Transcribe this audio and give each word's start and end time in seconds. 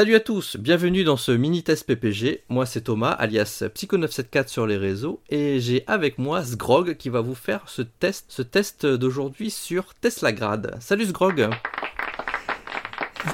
Salut 0.00 0.14
à 0.14 0.20
tous, 0.20 0.56
bienvenue 0.56 1.04
dans 1.04 1.18
ce 1.18 1.30
mini 1.30 1.62
test 1.62 1.86
PPG. 1.86 2.44
Moi 2.48 2.64
c'est 2.64 2.80
Thomas, 2.80 3.10
alias 3.10 3.64
Psycho974 3.74 4.48
sur 4.48 4.66
les 4.66 4.78
réseaux, 4.78 5.20
et 5.28 5.60
j'ai 5.60 5.84
avec 5.86 6.16
moi 6.16 6.42
Sgrog 6.42 6.96
qui 6.96 7.10
va 7.10 7.20
vous 7.20 7.34
faire 7.34 7.64
ce 7.66 7.82
test, 7.82 8.24
ce 8.30 8.40
test 8.40 8.86
d'aujourd'hui 8.86 9.50
sur 9.50 9.92
Teslagrad. 9.94 10.74
Salut 10.80 11.04
Sgrog. 11.04 11.50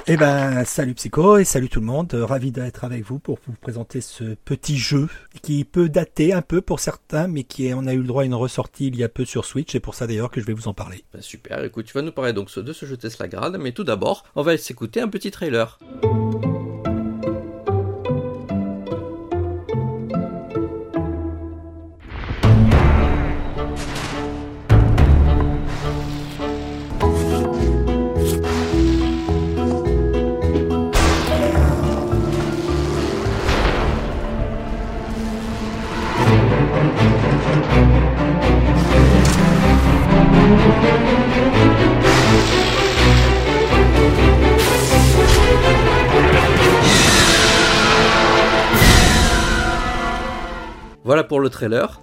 Eh 0.07 0.17
ben, 0.17 0.63
salut 0.65 0.93
Psycho 0.93 1.37
et 1.37 1.43
salut 1.43 1.69
tout 1.69 1.79
le 1.79 1.85
monde. 1.85 2.13
Euh, 2.13 2.25
Ravi 2.25 2.51
d'être 2.51 2.83
avec 2.83 3.03
vous 3.03 3.19
pour 3.19 3.39
vous 3.47 3.53
présenter 3.59 4.01
ce 4.01 4.35
petit 4.35 4.77
jeu 4.77 5.07
qui 5.41 5.63
peut 5.63 5.89
dater 5.89 6.33
un 6.33 6.41
peu 6.41 6.61
pour 6.61 6.79
certains, 6.79 7.27
mais 7.27 7.43
qui 7.43 7.67
est, 7.67 7.73
on 7.73 7.85
a 7.87 7.93
eu 7.93 7.99
le 7.99 8.07
droit 8.07 8.23
à 8.23 8.25
une 8.25 8.33
ressortie 8.33 8.87
il 8.87 8.95
y 8.95 9.03
a 9.03 9.09
peu 9.09 9.25
sur 9.25 9.45
Switch. 9.45 9.75
Et 9.75 9.79
pour 9.79 9.95
ça 9.95 10.07
d'ailleurs 10.07 10.31
que 10.31 10.41
je 10.41 10.45
vais 10.45 10.53
vous 10.53 10.67
en 10.67 10.73
parler. 10.73 11.03
Bah, 11.13 11.21
super, 11.21 11.63
écoute, 11.63 11.85
tu 11.85 11.93
vas 11.93 12.01
nous 12.01 12.11
parler 12.11 12.33
donc 12.33 12.57
de 12.57 12.73
ce 12.73 12.85
jeu 12.85 12.97
Teslagrad, 12.97 13.57
mais 13.59 13.71
tout 13.71 13.83
d'abord, 13.83 14.25
on 14.35 14.43
va 14.43 14.57
s'écouter 14.57 15.01
un 15.01 15.07
petit 15.07 15.31
trailer. 15.31 15.79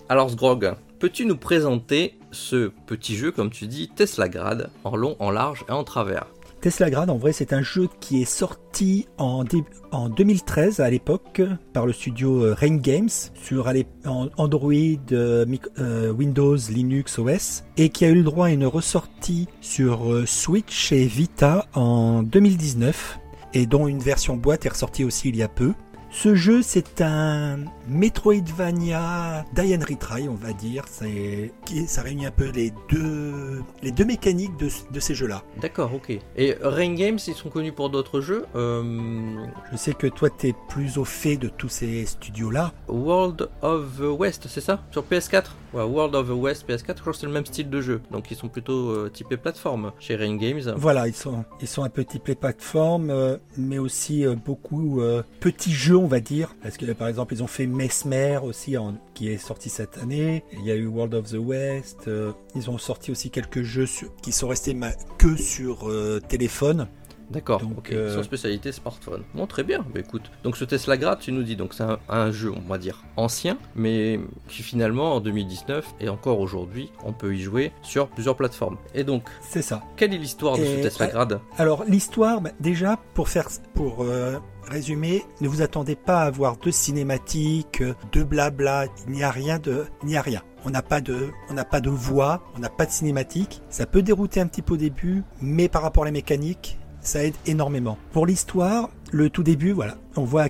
Alors 0.09 0.31
Sgrog, 0.31 0.75
peux-tu 0.99 1.27
nous 1.27 1.37
présenter 1.37 2.19
ce 2.33 2.71
petit 2.87 3.17
jeu, 3.17 3.31
comme 3.31 3.51
tu 3.51 3.67
dis, 3.67 3.89
Teslagrad, 3.95 4.71
en 4.85 4.97
long, 4.97 5.17
en 5.19 5.31
large 5.31 5.65
et 5.69 5.73
en 5.73 5.85
travers? 5.85 6.27
Tesla 6.61 6.89
en 7.11 7.19
vrai, 7.19 7.33
c'est 7.33 7.53
un 7.53 7.61
jeu 7.61 7.89
qui 8.01 8.23
est 8.23 8.25
sorti 8.25 9.07
en, 9.19 9.45
dé- 9.45 9.65
en 9.93 10.09
2013 10.09 10.81
à 10.81 10.89
l'époque 10.89 11.43
par 11.75 11.85
le 11.85 11.93
studio 11.93 12.43
euh, 12.43 12.55
Rain 12.59 12.77
Games 12.77 13.11
sur 13.35 13.71
Android, 14.07 14.73
euh, 15.13 15.45
euh, 15.79 16.11
Windows, 16.11 16.57
Linux, 16.71 17.19
OS 17.19 17.65
et 17.77 17.91
qui 17.91 18.07
a 18.07 18.09
eu 18.09 18.15
le 18.15 18.23
droit 18.23 18.47
à 18.47 18.51
une 18.51 18.65
ressortie 18.65 19.47
sur 19.61 20.23
Switch 20.27 20.91
et 20.93 21.05
Vita 21.05 21.67
en 21.75 22.23
2019 22.23 23.19
et 23.53 23.67
dont 23.67 23.87
une 23.87 23.99
version 24.01 24.39
boîte 24.39 24.65
est 24.65 24.71
ressortie 24.71 25.05
aussi 25.05 25.29
il 25.29 25.37
y 25.37 25.43
a 25.43 25.49
peu. 25.49 25.75
Ce 26.17 26.37
jeu, 26.37 26.63
c'est 26.63 27.01
un 27.03 27.59
Metroidvania 27.89 29.45
die 29.53 29.75
and 29.75 29.85
retry, 29.87 30.29
on 30.29 30.35
va 30.37 30.53
dire. 30.53 30.85
C'est, 30.89 31.53
ça 31.89 32.03
réunit 32.03 32.25
un 32.25 32.31
peu 32.31 32.51
les 32.51 32.73
deux, 32.89 33.63
les 33.83 33.91
deux 33.91 34.05
mécaniques 34.05 34.57
de, 34.57 34.69
de 34.93 35.01
ces 35.01 35.15
jeux-là. 35.15 35.43
D'accord, 35.61 35.93
ok. 35.93 36.17
Et 36.37 36.55
Rain 36.63 36.95
Games, 36.95 37.19
ils 37.27 37.35
sont 37.35 37.51
connus 37.51 37.73
pour 37.73 37.91
d'autres 37.91 38.21
jeux. 38.21 38.47
Euh, 38.55 39.35
Je 39.73 39.77
sais 39.77 39.93
que 39.93 40.07
toi, 40.07 40.31
t'es 40.31 40.55
plus 40.69 40.99
au 40.99 41.05
fait 41.05 41.37
de 41.37 41.49
tous 41.49 41.69
ces 41.69 42.07
studios-là. 42.07 42.73
World 42.89 43.49
of 43.61 43.99
the 43.99 44.19
West, 44.19 44.47
c'est 44.49 44.61
ça? 44.61 44.85
Sur 44.93 45.03
PS4 45.03 45.47
Ouais, 45.75 45.83
World 45.83 46.15
of 46.15 46.29
the 46.29 46.31
West, 46.31 46.69
PS4, 46.69 46.95
je 46.97 47.01
crois 47.01 47.13
que 47.13 47.19
c'est 47.19 47.27
le 47.27 47.33
même 47.33 47.47
style 47.47 47.69
de 47.69 47.81
jeu. 47.81 48.01
Donc 48.13 48.31
ils 48.31 48.37
sont 48.37 48.47
plutôt 48.49 48.91
euh, 48.91 49.11
typés 49.13 49.37
plateforme 49.37 49.91
chez 49.99 50.15
Rain 50.15 50.37
Games. 50.37 50.61
Voilà, 50.77 51.09
ils 51.09 51.15
sont, 51.15 51.45
ils 51.61 51.67
sont 51.67 51.83
un 51.83 51.89
peu 51.89 52.05
typés 52.05 52.37
plateforme, 52.37 53.11
euh, 53.11 53.39
mais 53.59 53.79
aussi 53.79 54.25
euh, 54.25 54.37
beaucoup 54.37 55.03
petits 55.41 55.73
jeux, 55.73 55.97
on 56.05 56.09
va 56.09 56.21
dire. 56.21 56.55
Parce 56.63 56.77
que 56.77 56.93
par 56.93 57.09
exemple, 57.09 57.35
ils 57.35 57.43
ont 57.43 57.47
fait 57.49 57.67
Mesmer 57.67 58.39
aussi, 58.43 58.77
qui 59.15 59.31
est 59.31 59.39
sorti 59.39 59.71
cette 59.71 59.99
année. 59.99 60.45
Il 60.53 60.65
y 60.65 60.71
a 60.71 60.75
eu 60.75 60.87
World 60.87 61.15
of 61.15 61.31
the 61.31 61.39
West. 61.39 62.07
euh, 62.07 62.33
ils 62.55 62.71
ont 62.71 62.79
sorti 62.79 63.11
aussi 63.11 63.31
quelques 63.31 63.63
jeux 63.63 63.87
qui 64.23 64.33
sont 64.33 64.49
restés 64.49 64.77
que 65.19 65.37
sur 65.37 65.89
euh, 65.89 66.21
téléphone. 66.21 66.89
D'accord, 67.31 67.63
ok. 67.79 67.91
euh, 67.93 68.13
Sur 68.13 68.25
spécialité 68.25 68.71
smartphone. 68.73 69.23
Bon, 69.35 69.47
très 69.47 69.63
bien. 69.65 69.85
Bah 69.95 70.01
écoute, 70.01 70.31
donc 70.43 70.57
ce 70.57 70.65
Tesla 70.65 70.97
Grad, 70.97 71.19
tu 71.19 71.33
nous 71.33 71.43
dis, 71.43 71.57
donc 71.57 71.75
c'est 71.75 71.83
un, 71.83 71.99
un 72.09 72.31
jeu, 72.31 72.53
on 72.55 72.69
va 72.69 72.79
dire, 72.79 73.03
ancien, 73.17 73.57
mais 73.75 74.21
qui 74.49 74.63
finalement, 74.63 75.15
en 75.15 75.21
2019 75.21 75.95
et 76.01 76.09
encore 76.09 76.41
aujourd'hui, 76.41 76.91
on 77.05 77.13
peut 77.13 77.35
y 77.35 77.41
jouer 77.41 77.73
sur 77.83 78.09
plusieurs 78.09 78.37
plateformes. 78.37 78.77
Et 78.95 79.05
donc, 79.05 79.25
C'est 79.41 79.63
ça. 79.63 79.83
quelle 79.97 80.13
est 80.15 80.19
l'histoire 80.19 80.59
de 80.59 80.65
ce 80.65 80.83
Tesla. 80.83 81.07
Grad? 81.09 81.41
Alors 81.59 81.85
l'histoire, 81.89 82.41
bah, 82.41 82.51
déjà 82.61 82.99
pour 83.15 83.29
faire 83.29 83.49
pour 83.75 84.03
euh, 84.05 84.39
résumer, 84.69 85.23
ne 85.41 85.49
vous 85.49 85.63
attendez 85.63 85.97
pas 85.97 86.21
à 86.23 86.27
avoir 86.27 86.57
de 86.57 86.71
cinématiques, 86.71 87.83
de 88.13 88.23
blabla. 88.23 88.87
Il 89.07 89.13
n'y 89.13 89.23
a 89.25 89.31
rien 89.31 89.59
de, 89.59 89.85
il 90.03 90.09
n'y 90.09 90.17
a 90.17 90.23
rien. 90.23 90.43
On 90.67 90.71
n'a 90.71 90.83
pas 90.83 91.01
de, 91.01 91.29
on 91.51 91.55
n'a 91.55 91.65
pas 91.65 91.81
de 91.81 91.91
voix, 91.91 92.43
on 92.57 92.59
n'a 92.61 92.71
pas 92.71 92.87
de 92.87 92.91
cinématique. 92.91 93.61
Ça 93.69 93.85
peut 93.87 94.01
dérouter 94.03 94.41
un 94.41 94.47
petit 94.47 94.63
peu 94.63 94.75
au 94.75 94.79
début, 94.79 95.23
mais 95.43 95.69
par 95.69 95.83
rapport 95.83 96.05
à 96.05 96.07
la 96.07 96.13
mécanique, 96.13 96.79
ça 97.05 97.25
aide 97.25 97.35
énormément. 97.47 97.97
Pour 98.13 98.27
l'histoire, 98.27 98.91
le 99.15 99.31
tout 99.31 99.45
début, 99.45 99.71
voilà, 99.71 99.97
on 100.17 100.25
voit 100.25 100.47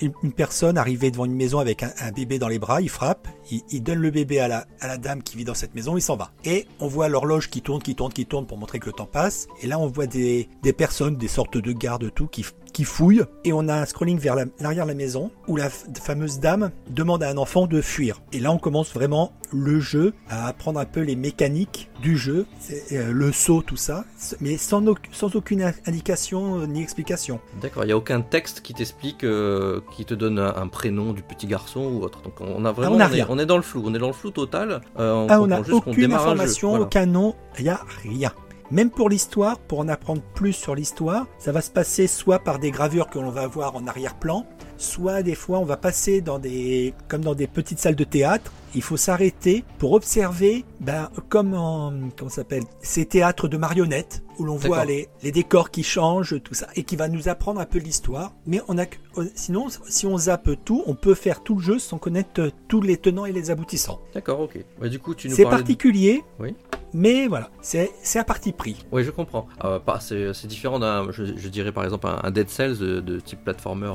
une 0.00 0.32
personne 0.32 0.76
arriver 0.76 1.12
devant 1.12 1.24
une 1.24 1.36
maison 1.36 1.60
avec 1.60 1.84
un, 1.84 2.10
bébé 2.10 2.40
dans 2.40 2.48
les 2.48 2.58
bras, 2.58 2.80
il 2.80 2.88
frappe, 2.88 3.28
il, 3.48 3.80
donne 3.80 4.00
le 4.00 4.10
bébé 4.10 4.40
à 4.40 4.48
la, 4.48 4.98
dame 4.98 5.22
qui 5.22 5.36
vit 5.36 5.44
dans 5.44 5.54
cette 5.54 5.74
maison, 5.76 5.96
il 5.96 6.00
s'en 6.00 6.16
va. 6.16 6.32
Et 6.44 6.66
on 6.80 6.88
voit 6.88 7.08
l'horloge 7.08 7.48
qui 7.48 7.62
tourne, 7.62 7.80
qui 7.80 7.94
tourne, 7.94 8.12
qui 8.12 8.26
tourne 8.26 8.44
pour 8.44 8.58
montrer 8.58 8.80
que 8.80 8.86
le 8.86 8.92
temps 8.92 9.06
passe. 9.06 9.46
Et 9.62 9.68
là, 9.68 9.78
on 9.78 9.86
voit 9.86 10.08
des, 10.08 10.48
personnes, 10.76 11.16
des 11.16 11.28
sortes 11.28 11.58
de 11.58 11.72
gardes, 11.72 12.12
tout, 12.12 12.26
qui, 12.26 12.44
fouillent. 12.84 13.24
Et 13.44 13.52
on 13.52 13.68
a 13.68 13.74
un 13.74 13.86
scrolling 13.86 14.18
vers 14.18 14.34
la- 14.34 14.46
l'arrière 14.60 14.84
de 14.84 14.90
la 14.90 14.96
maison 14.96 15.30
où 15.46 15.56
la 15.56 15.70
fameuse 15.70 16.40
dame 16.40 16.70
demande 16.90 17.22
à 17.22 17.30
un 17.30 17.36
enfant 17.36 17.66
de 17.66 17.80
fuir. 17.80 18.20
Et 18.32 18.40
là, 18.40 18.50
on 18.52 18.58
commence 18.58 18.92
vraiment 18.92 19.32
le 19.52 19.80
jeu 19.80 20.14
à 20.28 20.46
apprendre 20.46 20.80
un 20.80 20.84
peu 20.84 21.00
les 21.00 21.16
mécaniques 21.16 21.90
du 22.02 22.16
jeu, 22.16 22.46
euh, 22.92 23.12
le 23.12 23.32
saut, 23.32 23.62
tout 23.62 23.76
ça, 23.76 24.04
mais 24.40 24.56
sans, 24.56 24.84
sans 25.12 25.34
aucune 25.36 25.72
indication 25.86 26.60
euh, 26.60 26.66
ni 26.66 26.82
explication. 26.82 27.40
D'accord, 27.60 27.84
il 27.84 27.86
n'y 27.86 27.92
a 27.92 27.96
aucun 27.96 28.07
texte 28.22 28.60
qui 28.62 28.74
t'explique, 28.74 29.24
euh, 29.24 29.80
qui 29.94 30.04
te 30.04 30.14
donne 30.14 30.38
un, 30.38 30.54
un 30.56 30.68
prénom 30.68 31.12
du 31.12 31.22
petit 31.22 31.46
garçon 31.46 31.80
ou 31.80 32.02
autre. 32.02 32.22
Donc 32.22 32.40
on 32.40 32.64
a 32.64 32.72
vraiment, 32.72 32.96
on 32.96 33.00
a 33.00 33.06
on, 33.06 33.10
est, 33.10 33.12
rien. 33.14 33.26
on 33.28 33.38
est 33.38 33.46
dans 33.46 33.56
le 33.56 33.62
flou, 33.62 33.82
on 33.84 33.94
est 33.94 33.98
dans 33.98 34.06
le 34.08 34.12
flou 34.12 34.30
total. 34.30 34.80
Euh, 34.98 35.12
on 35.12 35.26
Ah, 35.28 35.40
on 35.40 35.46
n'a 35.46 35.60
aucune 35.60 36.12
information, 36.12 36.70
Voilà. 36.70 36.84
aucun 36.84 37.06
nom, 37.06 37.34
il 37.58 37.64
n'y 37.64 37.70
a 37.70 37.80
rien. 38.02 38.32
Même 38.70 38.90
pour 38.90 39.08
l'histoire, 39.08 39.58
pour 39.58 39.78
en 39.78 39.88
apprendre 39.88 40.20
plus 40.34 40.52
sur 40.52 40.74
l'histoire, 40.74 41.26
ça 41.38 41.52
va 41.52 41.62
se 41.62 41.70
passer 41.70 42.06
soit 42.06 42.38
par 42.40 42.58
des 42.58 42.70
gravures 42.70 43.08
que 43.08 43.18
l'on 43.18 43.30
va 43.30 43.46
voir 43.46 43.74
en 43.76 43.86
arrière-plan, 43.86 44.44
soit 44.76 45.22
des 45.22 45.34
fois 45.34 45.58
on 45.58 45.64
va 45.64 45.78
passer 45.78 46.20
dans 46.20 46.38
des, 46.38 46.92
comme 47.08 47.22
dans 47.22 47.34
des 47.34 47.46
petites 47.46 47.78
salles 47.78 47.94
de 47.96 48.04
théâtre. 48.04 48.52
Il 48.74 48.82
faut 48.82 48.98
s'arrêter 48.98 49.64
pour 49.78 49.92
observer, 49.92 50.66
ben, 50.80 51.08
comme 51.30 51.54
en, 51.54 51.94
comment 52.18 52.28
s'appelle, 52.30 52.64
ces 52.82 53.06
théâtres 53.06 53.48
de 53.48 53.56
marionnettes 53.56 54.22
où 54.38 54.44
l'on 54.44 54.56
voit 54.56 54.84
les, 54.84 55.08
les 55.22 55.32
décors 55.32 55.70
qui 55.70 55.82
changent, 55.82 56.40
tout 56.42 56.54
ça, 56.54 56.68
et 56.76 56.84
qui 56.84 56.96
va 56.96 57.08
nous 57.08 57.28
apprendre 57.28 57.60
un 57.60 57.64
peu 57.66 57.78
l'histoire. 57.78 58.32
Mais 58.46 58.60
on 58.68 58.78
a, 58.78 58.86
que- 58.86 58.96
euh, 59.18 59.24
sinon, 59.34 59.66
si 59.88 60.06
on 60.06 60.16
zappe 60.16 60.50
tout, 60.64 60.82
on 60.86 60.94
peut 60.94 61.14
faire 61.14 61.42
tout 61.42 61.56
le 61.56 61.62
jeu 61.62 61.78
sans 61.78 61.98
connaître 61.98 62.40
euh, 62.40 62.50
tous 62.68 62.80
les 62.80 62.96
tenants 62.96 63.26
et 63.26 63.32
les 63.32 63.50
aboutissants. 63.50 64.00
D'accord, 64.14 64.40
ok. 64.40 64.58
Bah, 64.80 64.88
du 64.88 64.98
coup, 64.98 65.14
tu 65.14 65.28
nous 65.28 65.34
C'est 65.34 65.44
de- 65.44 65.50
particulier, 65.50 66.22
Oui. 66.40 66.54
mais 66.94 67.26
voilà, 67.26 67.50
c'est 67.60 67.90
un 68.16 68.24
parti 68.24 68.52
pris. 68.52 68.84
Oui, 68.92 69.04
je 69.04 69.10
comprends. 69.10 69.46
Euh, 69.64 69.78
c'est 70.00 70.46
différent 70.46 70.78
d'un, 70.78 71.10
je, 71.10 71.24
je 71.36 71.48
dirais 71.48 71.72
par 71.72 71.84
exemple, 71.84 72.06
un, 72.06 72.20
un 72.22 72.30
Dead 72.30 72.48
Cells 72.48 72.78
de, 72.78 73.00
de 73.00 73.20
type 73.20 73.42
platformer 73.44 73.86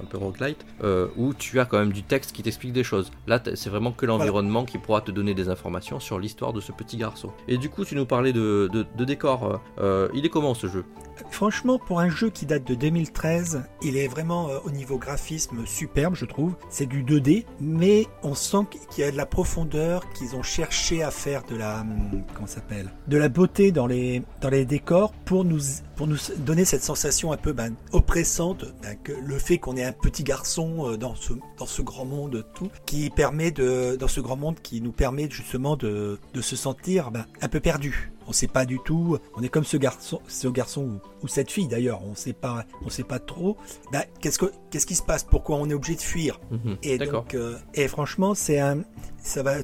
un 0.00 0.04
peu 0.08 0.18
roguelite, 0.18 0.64
euh, 0.82 1.08
où 1.16 1.34
tu 1.34 1.60
as 1.60 1.64
quand 1.64 1.78
même 1.78 1.92
du 1.92 2.02
texte 2.02 2.32
qui 2.32 2.42
t'explique 2.42 2.72
des 2.72 2.84
choses. 2.84 3.10
Là, 3.26 3.40
c'est 3.54 3.68
vraiment 3.70 3.92
que 3.92 4.06
l'environnement 4.06 4.64
qui 4.64 4.78
pourra 4.78 5.00
te 5.00 5.10
donner 5.10 5.34
des 5.34 5.48
informations 5.48 6.00
sur 6.00 6.18
l'histoire 6.18 6.52
de 6.52 6.60
ce 6.60 6.72
petit 6.72 6.96
garçon. 6.96 7.30
Et 7.48 7.58
du 7.58 7.68
coup, 7.68 7.84
tu 7.84 7.94
nous 7.94 8.06
parlais 8.06 8.32
de, 8.32 8.68
de, 8.72 8.86
de 8.96 9.04
décor. 9.04 9.60
Euh, 9.82 10.08
il 10.14 10.24
est 10.24 10.28
comment 10.28 10.54
ce 10.54 10.68
jeu? 10.68 10.84
Franchement, 11.30 11.78
pour 11.78 12.00
un 12.00 12.08
jeu 12.08 12.30
qui 12.30 12.46
date 12.46 12.64
de 12.64 12.74
2013, 12.74 13.62
il 13.82 13.96
est 13.96 14.06
vraiment 14.06 14.48
euh, 14.48 14.58
au 14.64 14.70
niveau 14.70 14.98
graphisme 14.98 15.66
superbe, 15.66 16.14
je 16.14 16.24
trouve. 16.24 16.54
C'est 16.68 16.86
du 16.86 17.04
2D, 17.04 17.44
mais 17.60 18.06
on 18.22 18.34
sent 18.34 18.66
qu'il 18.90 19.04
y 19.04 19.06
a 19.06 19.10
de 19.10 19.16
la 19.16 19.26
profondeur, 19.26 20.08
qu'ils 20.12 20.36
ont 20.36 20.42
cherché 20.42 21.02
à 21.02 21.10
faire 21.10 21.42
de 21.44 21.56
la 21.56 21.80
hum, 21.80 22.22
comment 22.34 22.46
s'appelle, 22.46 22.92
de 23.08 23.16
la 23.16 23.28
beauté 23.28 23.72
dans 23.72 23.86
les 23.86 24.22
dans 24.40 24.50
les 24.50 24.64
décors 24.64 25.12
pour 25.24 25.44
nous 25.44 25.60
pour 25.96 26.06
nous 26.06 26.16
donner 26.38 26.64
cette 26.64 26.82
sensation 26.82 27.32
un 27.32 27.36
peu 27.36 27.52
ben, 27.52 27.74
oppressante, 27.92 28.64
ben, 28.82 28.96
que 29.02 29.12
le 29.12 29.38
fait 29.38 29.58
qu'on 29.58 29.76
est 29.76 29.84
un 29.84 29.92
petit 29.92 30.24
garçon 30.24 30.90
euh, 30.90 30.96
dans 30.96 31.14
ce 31.14 31.32
dans 31.58 31.66
ce 31.66 31.82
grand 31.82 32.04
monde 32.04 32.44
tout, 32.54 32.70
qui 32.86 33.10
permet 33.10 33.50
de 33.50 33.96
dans 33.96 34.08
ce 34.08 34.20
grand 34.20 34.36
monde 34.36 34.60
qui 34.60 34.80
nous 34.80 34.92
permet 34.92 35.28
justement 35.30 35.76
de 35.76 36.18
de 36.32 36.40
se 36.40 36.56
sentir 36.56 37.10
ben, 37.10 37.26
un 37.40 37.48
peu 37.48 37.60
perdu. 37.60 38.11
On 38.26 38.32
sait 38.32 38.48
pas 38.48 38.64
du 38.64 38.78
tout. 38.84 39.18
On 39.36 39.42
est 39.42 39.48
comme 39.48 39.64
ce 39.64 39.76
garçon, 39.76 40.20
ce 40.28 40.48
garçon 40.48 40.82
ou, 40.82 41.00
ou 41.24 41.28
cette 41.28 41.50
fille 41.50 41.68
d'ailleurs. 41.68 42.02
On 42.04 42.14
sait 42.14 42.32
pas, 42.32 42.64
on 42.84 42.90
sait 42.90 43.04
pas 43.04 43.18
trop. 43.18 43.56
Ben, 43.92 44.04
qu'est-ce 44.20 44.38
que, 44.38 44.46
qu'est-ce 44.70 44.86
qui 44.86 44.94
se 44.94 45.02
passe? 45.02 45.24
Pourquoi 45.24 45.56
on 45.56 45.68
est 45.68 45.74
obligé 45.74 45.94
de 45.94 46.00
fuir? 46.00 46.40
Mhm. 46.50 46.76
Et 46.82 46.98
donc, 46.98 47.34
euh, 47.34 47.58
et 47.74 47.88
franchement, 47.88 48.34
c'est 48.34 48.58
un, 48.58 48.82
ça 49.22 49.42
va 49.42 49.54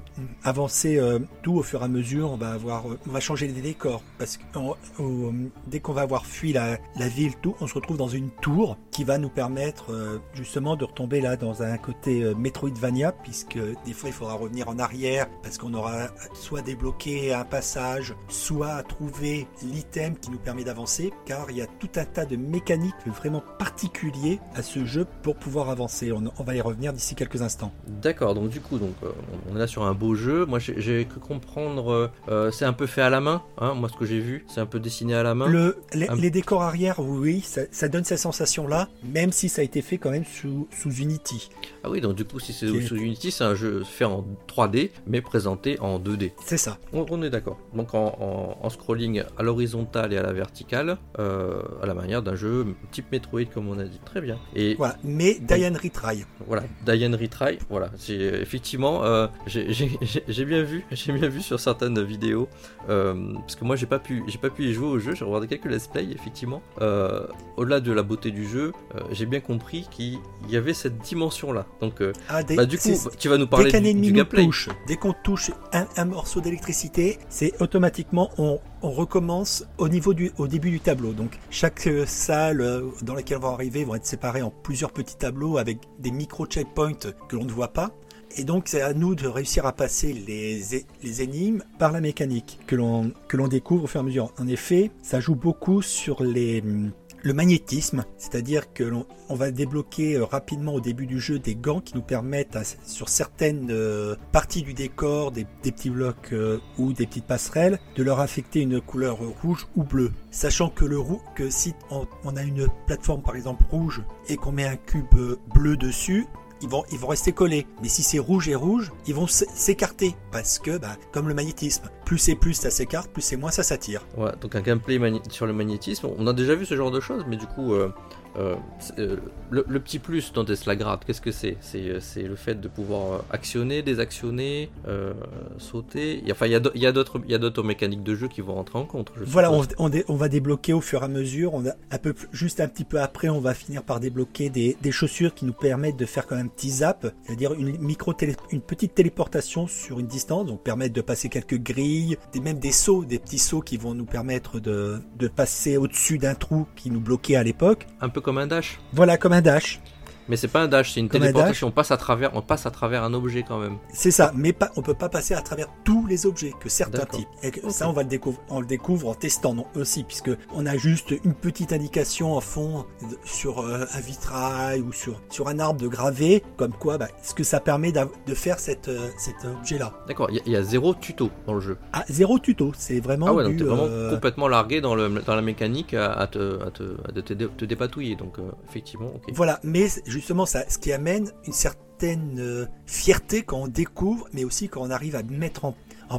avancer 0.45 0.97
euh, 0.99 1.19
tout 1.43 1.55
au 1.55 1.63
fur 1.63 1.83
et 1.83 1.85
à 1.85 1.89
mesure. 1.89 2.31
On 2.33 2.37
va 2.37 2.53
avoir, 2.53 2.89
euh, 2.89 2.99
on 3.09 3.13
va 3.13 3.21
changer 3.21 3.47
les 3.49 3.61
décors 3.61 4.03
parce 4.19 4.37
que 4.37 4.43
on- 4.57 4.77
au- 5.03 5.33
dès 5.67 5.81
qu'on 5.81 5.93
va 5.93 6.03
avoir 6.03 6.27
fui 6.27 6.53
la, 6.53 6.79
la 6.97 7.09
ville, 7.09 7.35
tout, 7.43 7.55
on 7.61 7.67
se 7.67 7.75
retrouve 7.75 7.97
dans 7.97 8.09
une 8.09 8.31
tour 8.31 8.77
qui 8.91 9.05
va 9.05 9.19
nous 9.19 9.29
permettre 9.29 9.93
euh, 9.93 10.19
justement 10.35 10.77
de 10.77 10.85
retomber 10.85 11.21
là 11.21 11.37
dans 11.37 11.63
un 11.63 11.77
côté 11.79 12.23
euh, 12.23 12.35
Metroidvania, 12.35 13.13
puisque 13.13 13.59
des 13.85 13.93
fois 13.93 14.09
il 14.09 14.13
faudra 14.13 14.35
revenir 14.35 14.69
en 14.69 14.79
arrière 14.79 15.27
parce 15.43 15.59
qu'on 15.59 15.75
aura 15.75 16.09
soit 16.35 16.63
débloqué 16.63 17.33
un 17.35 17.45
passage, 17.45 18.15
soit 18.29 18.83
trouver 18.85 19.47
l'item 19.63 20.17
qui 20.17 20.31
nous 20.31 20.39
permet 20.39 20.65
d'avancer, 20.65 21.13
car 21.27 21.51
il 21.51 21.57
y 21.59 21.63
a 21.63 21.67
tout 21.67 21.89
un 21.97 22.05
tas 22.05 22.25
de 22.25 22.37
mécaniques 22.37 22.95
vraiment 23.07 23.43
particuliers 23.59 24.41
à 24.55 24.63
ce 24.63 24.85
jeu 24.85 25.07
pour 25.23 25.37
pouvoir 25.37 25.69
avancer. 25.71 26.13
On, 26.13 26.23
on 26.39 26.43
va 26.45 26.55
y 26.55 26.61
revenir 26.61 26.93
d'ici 26.93 27.15
quelques 27.15 27.43
instants. 27.43 27.73
D'accord, 27.87 28.35
donc 28.35 28.49
du 28.51 28.61
coup, 28.61 28.79
donc, 28.79 28.95
euh, 29.03 29.11
on 29.51 29.57
est 29.57 29.59
là 29.59 29.67
sur 29.67 29.83
un 29.85 29.95
beau 29.95 30.15
jeu. 30.15 30.45
Moi, 30.47 30.59
j'ai- 30.59 31.05
cru 31.09 31.21
comprendre, 31.21 31.91
euh, 31.93 32.11
euh, 32.29 32.51
c'est 32.51 32.65
un 32.65 32.73
peu 32.73 32.87
fait 32.87 33.03
à 33.03 33.11
la 33.11 33.21
main. 33.21 33.43
Hein, 33.59 33.75
moi, 33.75 33.89
ce 33.89 33.97
que 33.97 34.05
j'ai 34.05 34.21
vu, 34.21 34.45
c'est 34.49 34.61
un 34.61 34.67
peu 34.67 34.81
dessiné 34.81 35.15
à 35.15 35.23
la 35.23 35.35
main. 35.35 35.47
Le, 35.49 35.77
les, 35.95 36.09
Un- 36.09 36.17
les 36.17 36.31
décors 36.31 36.63
arrière, 36.63 36.99
oui, 37.01 37.41
ça, 37.41 37.63
ça 37.71 37.89
donne 37.89 38.05
cette 38.05 38.19
sensation-là, 38.19 38.89
même 39.05 39.33
si 39.33 39.49
ça 39.49 39.61
a 39.61 39.65
été 39.65 39.81
fait 39.83 39.99
quand 39.99 40.11
même 40.11 40.25
sous, 40.25 40.69
sous 40.71 40.91
Unity. 40.93 41.51
Ah 41.85 41.91
oui, 41.91 42.01
donc 42.01 42.15
du 42.17 42.25
coup, 42.25 42.39
si 42.41 42.53
c'est 42.53 42.67
sous 42.83 42.97
Unity, 42.97 43.31
c'est 43.31 43.45
un 43.45 43.55
jeu 43.55 43.85
fait 43.85 44.05
en 44.05 44.25
3D, 44.49 44.91
mais 45.07 45.21
présenté 45.21 45.79
en 45.81 45.99
2D. 45.99 46.33
C'est 46.45 46.57
ça. 46.59 46.79
On, 46.93 47.07
on 47.11 47.23
est 47.23 47.31
d'accord. 47.31 47.59
Donc 47.75 47.95
en, 47.95 48.07
en- 48.21 48.59
en 48.67 48.71
scrolling 48.71 49.23
à 49.37 49.43
l'horizontale 49.43 50.13
et 50.13 50.17
à 50.17 50.23
la 50.23 50.33
verticale, 50.33 50.99
euh, 51.19 51.63
à 51.83 51.87
la 51.87 51.95
manière 51.95 52.23
d'un 52.23 52.35
jeu 52.35 52.67
type 52.91 53.11
Metroid, 53.13 53.45
comme 53.53 53.69
on 53.69 53.79
a 53.79 53.85
dit. 53.85 54.01
Très 54.05 54.21
bien. 54.21 54.39
Et 54.55 54.75
Voilà. 54.75 54.97
Mais 55.05 55.39
Diane 55.41 55.77
Retry. 55.77 56.25
Voilà, 56.47 56.65
Diane 56.85 57.15
Retry, 57.15 57.59
voilà, 57.71 57.91
c'est 57.97 58.15
effectivement, 58.15 59.05
euh, 59.05 59.27
j'ai 59.47 60.45
bien 60.45 60.63
vu, 60.63 60.85
j'ai 60.93 61.13
bien 61.13 61.29
vu 61.29 61.41
sur 61.41 61.59
certaines 61.61 62.03
vidéos, 62.03 62.49
euh, 62.89 63.35
parce 63.35 63.57
que 63.57 63.65
moi 63.65 63.77
j'ai 63.77 63.87
pas 63.87 63.99
pu, 63.99 64.23
j'ai 64.27 64.39
pas 64.39 64.51
pu 64.51 64.65
y 64.65 64.73
jouer 64.73 64.87
au 64.89 64.99
jeu, 64.99 65.15
j'ai 65.15 65.25
regardé 65.25 65.47
quelques 65.47 65.67
let's 65.67 65.87
play 65.87 66.09
effectivement. 66.13 66.63
Euh, 66.81 67.27
Au-delà 67.57 67.81
de 67.81 67.93
la 67.93 68.03
beauté 68.03 68.31
du 68.31 68.47
jeu, 68.47 68.73
euh, 68.95 69.01
j'ai 69.13 69.27
bien 69.27 69.41
compris 69.41 69.87
qu'il 69.91 70.19
y 70.49 70.57
avait 70.57 70.75
cette 70.75 70.99
dimension-là. 70.99 71.67
Donc, 71.81 72.01
euh, 72.01 72.13
Ah, 72.29 72.43
des- 72.43 72.57
bah, 72.57 72.67
du 72.67 72.79
coup, 72.79 72.91
tu 73.19 73.29
vas 73.29 73.37
nous 73.39 73.45
Dès 73.47 73.51
parler 73.51 73.71
qu'un 73.71 73.81
du, 73.81 73.89
ennemi 73.89 74.09
du 74.09 74.13
gameplay. 74.13 74.45
touche, 74.45 74.69
dès 74.87 74.97
qu'on 74.97 75.15
touche 75.25 75.51
un, 75.73 75.87
un 75.97 76.05
morceau 76.05 76.41
d'électricité, 76.41 77.19
c'est 77.29 77.61
automatiquement 77.61 78.31
on, 78.39 78.61
on 78.83 78.91
recommence 78.91 79.65
au 79.79 79.89
niveau 79.89 80.15
du 80.15 80.31
au 80.39 80.47
début 80.47 80.71
du 80.71 80.81
tableau. 80.81 81.13
Donc 81.13 81.39
chaque 81.51 81.89
salle 82.07 82.83
dans 83.03 83.15
laquelle 83.15 83.39
on 83.39 83.41
va 83.41 83.49
arriver 83.49 83.85
vont 83.85 83.95
être 83.95 84.07
séparées 84.07 84.43
en 84.43 84.51
plusieurs 84.51 84.93
petits 84.93 85.17
tableaux 85.17 85.59
avec 85.59 85.79
des 85.99 86.11
micro 86.11 86.47
checkpoints 86.47 86.93
que 87.29 87.37
l'on 87.37 87.45
ne 87.45 87.51
voit 87.51 87.73
pas. 87.73 87.91
Et 88.37 88.45
donc 88.45 88.65
c'est 88.67 88.83
à 88.83 88.95
nous 88.95 89.15
de 89.15 89.27
réussir 89.27 89.67
à 89.67 89.73
passer 89.73 90.13
les, 90.13 91.23
énigmes 91.23 91.63
par 91.79 91.93
la 91.93 92.01
mécanique 92.01 92.61
que 92.67 92.77
l'on 92.77 93.49
découvre 93.49 93.85
au 93.85 93.87
fur 93.87 94.01
et 94.01 94.03
à 94.03 94.07
mesure. 94.07 94.33
En 94.39 94.47
effet, 94.47 94.91
ça 95.03 95.21
joue 95.21 95.35
beaucoup 95.35 95.83
sur 95.83 96.21
hum, 96.21 96.93
le 97.23 97.35
magnétisme, 97.35 98.05
c'est-à-dire 98.17 98.73
que 98.73 98.85
l'on 98.85 99.07
on 99.29 99.35
va 99.35 99.51
débloquer 99.51 100.17
euh, 100.17 100.25
rapidement 100.25 100.75
au 100.75 100.81
début 100.81 101.07
du 101.07 101.21
jeu 101.21 101.39
des 101.39 101.55
gants 101.55 101.81
qui 101.81 101.95
nous 101.95 102.03
permettent 102.03 102.59
sur 102.85 103.09
certaines 103.09 103.69
euh, 103.71 104.17
parties 104.33 104.63
du 104.63 104.75
décor, 104.75 105.33
des, 105.33 105.47
petits 105.63 105.91
blocs 105.91 106.33
euh, 106.33 106.59
ou 106.79 106.93
des 106.93 107.07
petites 107.07 107.27
passerelles, 107.27 107.79
de 107.97 108.03
leur 108.03 108.21
affecter 108.21 108.61
une 108.61 108.81
couleur 108.81 109.19
rouge 109.43 109.67
ou 109.77 109.85
bleue. 109.85 110.13
Sachant 110.31 110.71
que 110.71 110.85
le 110.85 110.99
que 111.35 111.49
si 111.49 111.75
on, 111.91 112.37
a 112.37 112.43
une 112.43 112.67
plateforme 112.87 113.23
par 113.23 113.37
exemple 113.37 113.65
rouge 113.71 114.03
et 114.29 114.37
qu'on 114.37 114.53
met 114.53 114.67
un 114.67 114.77
cube 114.77 115.07
bleu 115.55 115.77
dessus, 115.77 116.27
ils 116.63 116.69
vont, 116.69 116.85
ils 116.93 116.99
vont 116.99 117.09
rester 117.09 117.33
collés. 117.33 117.67
Mais 117.83 117.89
si 117.89 118.03
c'est 118.03 118.19
rouge 118.19 118.49
et 118.49 118.55
rouge, 118.55 118.93
ils 119.07 119.15
vont 119.15 119.27
s'écarter. 119.27 120.15
Parce 120.33 120.59
que, 120.59 120.79
bah, 120.79 120.97
comme 121.13 121.29
le 121.29 121.35
magnétisme, 121.35 121.91
plus 122.09 122.17
c'est 122.19 122.35
plus 122.37 122.55
ça 122.55 122.71
s'écarte, 122.71 123.11
plus 123.11 123.21
c'est 123.21 123.37
moins 123.37 123.51
ça 123.51 123.63
s'attire. 123.63 124.03
Ouais, 124.17 124.31
donc 124.41 124.57
un 124.57 124.63
gameplay 124.63 124.99
sur 125.31 125.45
le 125.47 125.53
magnétisme, 125.53 126.09
on 126.19 126.27
a 126.27 126.33
déjà 126.33 126.55
vu 126.55 126.65
ce 126.65 126.75
genre 126.75 126.91
de 126.91 127.01
choses, 127.01 127.25
mais 127.29 127.37
du 127.37 127.45
coup, 127.47 127.75
euh, 127.75 127.91
euh, 128.39 128.55
euh, 128.99 129.17
le, 129.51 129.65
le 129.69 129.81
petit 129.81 129.99
plus 129.99 130.33
dans 130.33 130.45
Tesla 130.45 130.75
Grad, 130.77 131.01
qu'est-ce 131.05 131.21
que 131.21 131.33
c'est? 131.33 131.57
C'est 131.61 132.23
le 132.23 132.37
fait 132.37 132.55
de 132.61 132.69
pouvoir 132.69 133.25
actionner, 133.31 133.83
désactionner, 133.83 134.71
euh, 134.87 135.13
sauter. 135.59 136.19
Il 136.23 136.27
y 136.29 136.31
a- 136.31 136.35
Enfin, 136.35 136.47
il 136.47 136.53
y 136.53 136.55
a 136.87 136.93
d'autres 136.93 137.21
il 137.25 137.31
y 137.31 137.35
a 137.35 137.39
d'autres 137.39 137.63
mécaniques 137.65 138.03
de 138.05 138.15
jeu 138.15 138.29
qui 138.29 138.41
vont 138.41 138.55
rentrer 138.55 138.79
en 138.79 138.85
compte. 138.85 139.11
je 139.19 139.25
Voilà, 139.25 139.51
on, 139.53 139.63
suppose. 139.63 139.77
on, 139.81 139.89
dé- 139.89 140.05
on 140.09 140.15
va 140.15 140.29
débloquer 140.29 140.73
au 140.73 140.81
fur 140.81 141.03
et 141.03 141.05
à 141.05 141.09
mesure. 141.09 141.53
On 141.55 141.67
a 141.67 141.73
un 141.91 141.99
peu 141.99 142.13
plus- 142.13 142.29
juste 142.33 142.61
un 142.61 142.69
petit 142.69 142.85
peu 142.85 143.01
après, 143.01 143.29
on 143.29 143.41
va 143.41 143.55
finir 143.55 143.83
par 143.83 143.99
débloquer 144.01 144.51
des, 144.51 144.77
des 144.81 144.93
chaussures 144.93 145.35
qui 145.35 145.45
nous 145.45 145.53
permettent 145.53 145.97
de 145.99 146.07
faire 146.07 146.27
comme 146.27 146.39
un 146.39 146.47
petit 146.47 146.71
zap, 146.71 147.13
c'est-à-dire 147.25 147.53
une 147.55 147.77
micro 147.79 148.13
télé- 148.15 148.37
une 148.53 148.61
petite 148.63 148.95
téléportation 148.95 149.67
sur 149.67 149.99
une 149.99 150.07
distance, 150.07 150.47
donc 150.47 150.63
permettre 150.63 150.95
de 150.95 151.01
passer 151.01 151.29
quelques 151.29 151.59
grilles, 151.59 151.98
des, 152.33 152.41
même 152.41 152.59
des 152.59 152.73
sauts, 152.73 153.05
des 153.05 153.19
petits 153.19 153.39
sauts 153.39 153.61
qui 153.61 153.77
vont 153.77 153.95
nous 153.95 154.05
permettre 154.05 154.61
de, 154.61 155.01
de 155.19 155.29
passer 155.29 155.77
au-dessus 155.77 156.19
d'un 156.19 156.35
trou 156.35 156.67
qui 156.77 156.91
nous 156.91 157.01
bloquait 157.01 157.37
à 157.37 157.43
l'époque. 157.43 157.87
Un 158.01 158.09
peu 158.09 158.21
comme 158.21 158.39
un 158.39 158.47
dash. 158.47 158.79
Voilà, 158.93 159.17
comme 159.17 159.33
un 159.33 159.43
dash. 159.43 159.81
Mais 160.29 160.37
c'est 160.37 160.49
pas 160.49 160.61
un 160.61 160.69
dash, 160.69 160.93
c'est 160.93 161.01
une 161.01 161.09
Comme 161.09 161.23
un 161.23 161.27
téléportation. 161.27 161.69
On 161.69 161.71
passe 161.71 161.91
à 161.91 161.97
travers, 161.97 162.35
on 162.35 162.43
passe 162.43 162.67
à 162.67 162.71
travers 162.71 163.03
un 163.03 163.15
objet 163.15 163.45
quand 163.47 163.59
même. 163.59 163.79
C'est 163.93 164.11
ça, 164.11 164.33
mais 164.35 164.53
pas, 164.53 164.71
on 164.77 164.83
peut 164.83 164.95
pas 164.95 165.09
passer 165.09 165.35
à 165.35 165.41
travers 165.43 165.69
tous 165.85 166.07
les 166.07 166.27
objets, 166.27 166.53
que 166.61 166.69
certains 166.69 167.07
types. 167.07 167.29
Et 167.43 167.51
que 167.51 167.61
Ok. 167.65 167.71
ça, 167.73 167.89
on 167.89 167.93
va 167.93 168.03
le 168.03 168.09
découvrir, 168.09 168.41
on 168.51 168.61
le 168.61 168.67
découvre 168.67 169.09
en 169.09 169.15
testant 169.15 169.55
non, 169.55 169.67
aussi, 169.75 170.05
puisque 170.05 170.31
on 170.55 170.67
a 170.67 170.77
juste 170.77 171.15
une 171.25 171.35
petite 171.35 171.73
indication 171.73 172.37
en 172.37 172.41
fond 172.41 172.85
sur 173.25 173.61
euh, 173.61 173.85
un 173.95 174.01
vitrail 174.01 174.81
ou 174.81 174.93
sur, 174.93 175.21
sur 175.31 175.49
un 175.49 175.59
arbre 175.59 175.81
de 175.81 175.89
gravé, 175.89 176.43
comme 176.57 176.73
quoi, 176.73 176.99
bah, 176.99 177.09
ce 177.23 177.35
que 177.35 177.45
ça 177.45 177.61
permet 177.61 177.93
de 177.93 178.35
faire 178.35 178.59
cette, 178.59 178.89
euh, 178.89 179.09
cet 179.19 179.37
objet-là. 179.45 179.93
D'accord, 180.09 180.29
il 180.31 180.37
y, 180.37 180.41
a- 180.41 180.43
il 180.47 180.53
y 180.53 180.57
a 180.57 180.63
zéro 180.63 180.95
tuto 180.95 181.31
dans 181.47 181.55
le 181.55 181.61
jeu. 181.61 181.79
Ah, 181.93 182.05
zéro 182.09 182.39
tuto, 182.39 182.73
c'est 182.77 183.01
vraiment 183.01 183.27
Ah 183.29 183.33
ouais, 183.35 183.45
donc 183.45 183.53
du, 183.53 183.59
t'es 183.59 183.65
vraiment 183.65 183.87
euh, 183.89 184.11
complètement 184.11 184.49
largué 184.49 184.81
dans, 184.81 184.95
le, 184.95 185.09
dans 185.09 185.35
la 185.35 185.43
mécanique 185.43 185.95
à, 185.95 186.13
à 186.13 186.27
te, 186.27 186.63
à 186.65 186.71
te, 186.71 186.83
à 187.09 187.13
te, 187.13 187.21
te- 187.21 187.45
te 187.45 187.65
dépatouiller. 187.65 188.17
Donc 188.17 188.39
effectivement, 188.69 189.13
ok. 189.15 189.33
Voilà, 189.35 189.59
mais 189.63 189.89
c'est 189.89 190.03
justement, 190.19 190.47
ce 190.47 190.79
qui 190.79 190.93
amène 190.93 191.31
une 191.47 191.53
certaine 191.53 192.39
euh, 192.41 192.67
fierté 192.87 193.43
quand 193.43 193.59
on 193.59 193.69
découvre, 193.69 194.29
mais 194.33 194.45
aussi 194.45 194.69
quand 194.69 194.83
on 194.83 194.91
arrive 194.91 195.15
à 195.15 195.23
mettre 195.23 195.65
en, 195.65 195.75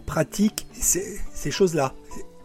pratique 0.06 0.68
ces, 0.72 1.51
choses-là. 1.51 1.94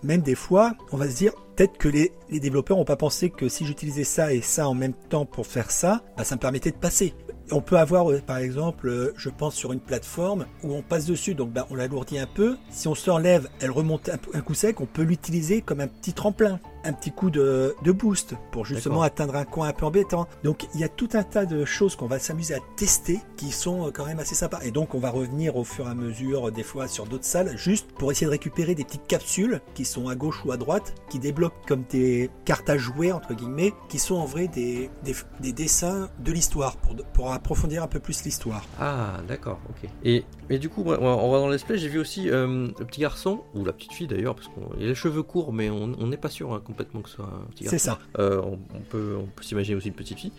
Même 0.02 0.23
des 0.23 0.35
fois, 0.35 0.75
on 0.93 0.97
va 0.97 1.09
se 1.09 1.17
dire, 1.17 1.33
peut-être 1.55 1.79
que 1.79 1.88
les, 1.88 2.12
développeurs 2.31 2.76
n'ont 2.76 2.85
pas 2.85 2.97
pensé 2.97 3.31
que 3.31 3.49
si 3.49 3.64
j'utilisais 3.64 4.05
ça 4.05 4.33
et 4.33 4.40
ça 4.40 4.69
en 4.69 4.75
même 4.75 4.95
temps 4.95 5.26
pour 5.26 5.47
faire 5.47 5.71
ça, 5.71 6.02
bah, 6.17 6.25
ça 6.25 6.35
me 6.35 6.40
permettait 6.40 6.71
de 6.71 6.76
passer. 6.76 7.14
On 7.52 7.61
peut 7.61 7.79
avoir, 7.79 8.11
euh, 8.11 8.21
par 8.21 8.38
exemple, 8.38 8.88
euh, 8.88 9.12
je 9.17 9.29
pense 9.29 9.55
sur 9.55 9.73
une 9.73 9.81
plateforme 9.81 10.47
où 10.64 10.73
on 10.73 10.83
passe 10.83 11.07
dessus, 11.07 11.35
donc 11.35 11.52
bah, 11.52 11.67
on 11.71 11.76
l'alourdit 11.76 12.19
un 12.19 12.26
peu. 12.26 12.57
Si 12.71 12.88
on 12.88 12.95
s'enlève, 12.95 13.49
elle 13.61 13.71
remonte 13.71 14.11
un 14.33 14.40
coup 14.40 14.55
sec, 14.55 14.81
on 14.81 14.87
peut 14.87 15.02
l'utiliser 15.02 15.61
comme 15.61 15.81
un 15.81 15.88
petit 15.88 16.14
tremplin, 16.14 16.59
un 16.85 16.93
petit 16.93 17.11
coup 17.11 17.31
de, 17.31 17.75
de 17.83 17.93
boost 17.93 18.35
pour 18.50 18.64
justement 18.64 19.03
atteindre 19.03 19.37
un 19.37 19.45
coin 19.45 19.69
un 19.69 19.73
peu 19.73 19.87
embêtant. 19.87 20.29
Donc 20.43 20.67
il 20.75 20.81
y 20.81 20.85
a 20.85 20.88
tout 20.88 21.09
un 21.14 21.23
tas 21.23 21.47
de 21.47 21.64
choses 21.64 21.97
qu'on 21.97 22.07
va 22.07 22.19
s'amuser 22.19 22.55
à 22.55 22.59
tester 22.76 23.21
qui 23.37 23.50
sont 23.50 23.87
euh, 23.87 23.91
quand 23.91 24.07
même 24.07 24.19
assez 24.19 24.35
sympas. 24.35 24.61
Et 24.62 24.71
donc 24.71 24.95
on 24.95 24.99
va 24.99 25.11
revenir 25.11 25.57
au 25.57 25.64
fur 25.64 25.87
et 25.87 25.91
à 25.91 25.95
mesure, 25.95 26.53
des 26.53 26.62
fois 26.62 26.88
sur 26.88 27.07
d'autres 27.07 27.25
salles, 27.25 27.57
juste 27.57 27.93
pour 27.93 28.11
essayer 28.11 28.26
de 28.26 28.33
récupérer 28.33 28.75
des 28.75 28.85
petites 28.85 29.07
capsules 29.07 29.61
qui 29.75 29.85
sont 29.85 30.09
à 30.09 30.14
gauche 30.14 30.45
ou 30.45 30.53
à 30.53 30.57
droite, 30.57 30.95
qui 31.09 31.19
débloquent 31.19 31.57
comme 31.67 31.85
des 31.91 32.31
cartes 32.45 32.69
à 32.69 32.76
jouer, 32.76 33.12
entre 33.12 33.35
guillemets, 33.35 33.73
qui 33.88 33.99
sont 33.99 34.17
en 34.17 34.26
vrai 34.26 34.49
des, 34.49 34.91
des, 35.05 35.14
des 35.41 35.53
dessins 35.53 36.11
de 36.19 36.33
l'histoire, 36.33 36.76
pour, 36.76 36.97
pour 37.12 37.33
approfondir 37.33 37.83
un 37.83 37.88
peu 37.88 38.00
plus 38.00 38.25
l'histoire. 38.25 38.64
Ah, 38.79 39.21
d'accord, 39.26 39.59
ok. 39.71 39.88
Et, 40.05 40.25
et 40.50 40.59
du 40.59 40.69
coup, 40.69 40.85
moi, 40.85 41.00
en 41.00 41.29
regardant 41.29 41.49
l'esprit, 41.49 41.79
j'ai 41.79 41.88
vu 41.88 41.99
aussi 41.99 42.29
euh, 42.31 42.69
le 42.79 42.85
petit 42.85 43.00
garçon, 43.00 43.43
ou 43.55 43.64
la 43.64 43.73
petite 43.73 43.93
fille 43.93 44.07
d'ailleurs, 44.07 44.35
parce 44.35 44.49
qu'il 44.49 44.85
a 44.85 44.88
les 44.88 44.95
cheveux 44.95 45.23
courts, 45.23 45.53
mais 45.53 45.71
on 45.71 45.95
on 45.99 46.07
n'est 46.09 46.17
pas 46.17 46.29
sûr 46.29 46.53
hein, 46.53 46.62
complètement 46.75 47.02
que 47.02 47.09
ce 47.09 47.16
soit 47.16 47.26
un 47.26 47.50
petit 47.52 47.64
garçon. 47.64 47.78
C'est 47.78 47.85
ça. 47.85 47.99
Euh, 48.19 48.40
on, 48.43 48.59
on 48.75 48.81
peut, 48.81 49.16
on 49.19 49.26
peut 49.26 49.43
s'imaginer 49.43 49.76
aussi 49.76 49.88
une 49.88 49.95
petite 49.95 50.19
fille. 50.19 50.33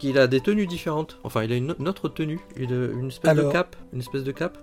Qu'il 0.00 0.18
a 0.18 0.26
des 0.26 0.40
tenues 0.40 0.66
différentes. 0.66 1.18
Enfin, 1.24 1.44
il 1.44 1.52
a 1.52 1.56
une, 1.56 1.70
autre 1.86 2.08
tenue, 2.08 2.40
une, 2.56 2.90
une 2.98 3.08
espèce 3.08 3.36
de 3.36 3.42
cape, 3.52 3.76
une 3.92 4.00
espèce 4.00 4.24
de 4.24 4.32
cape. 4.32 4.56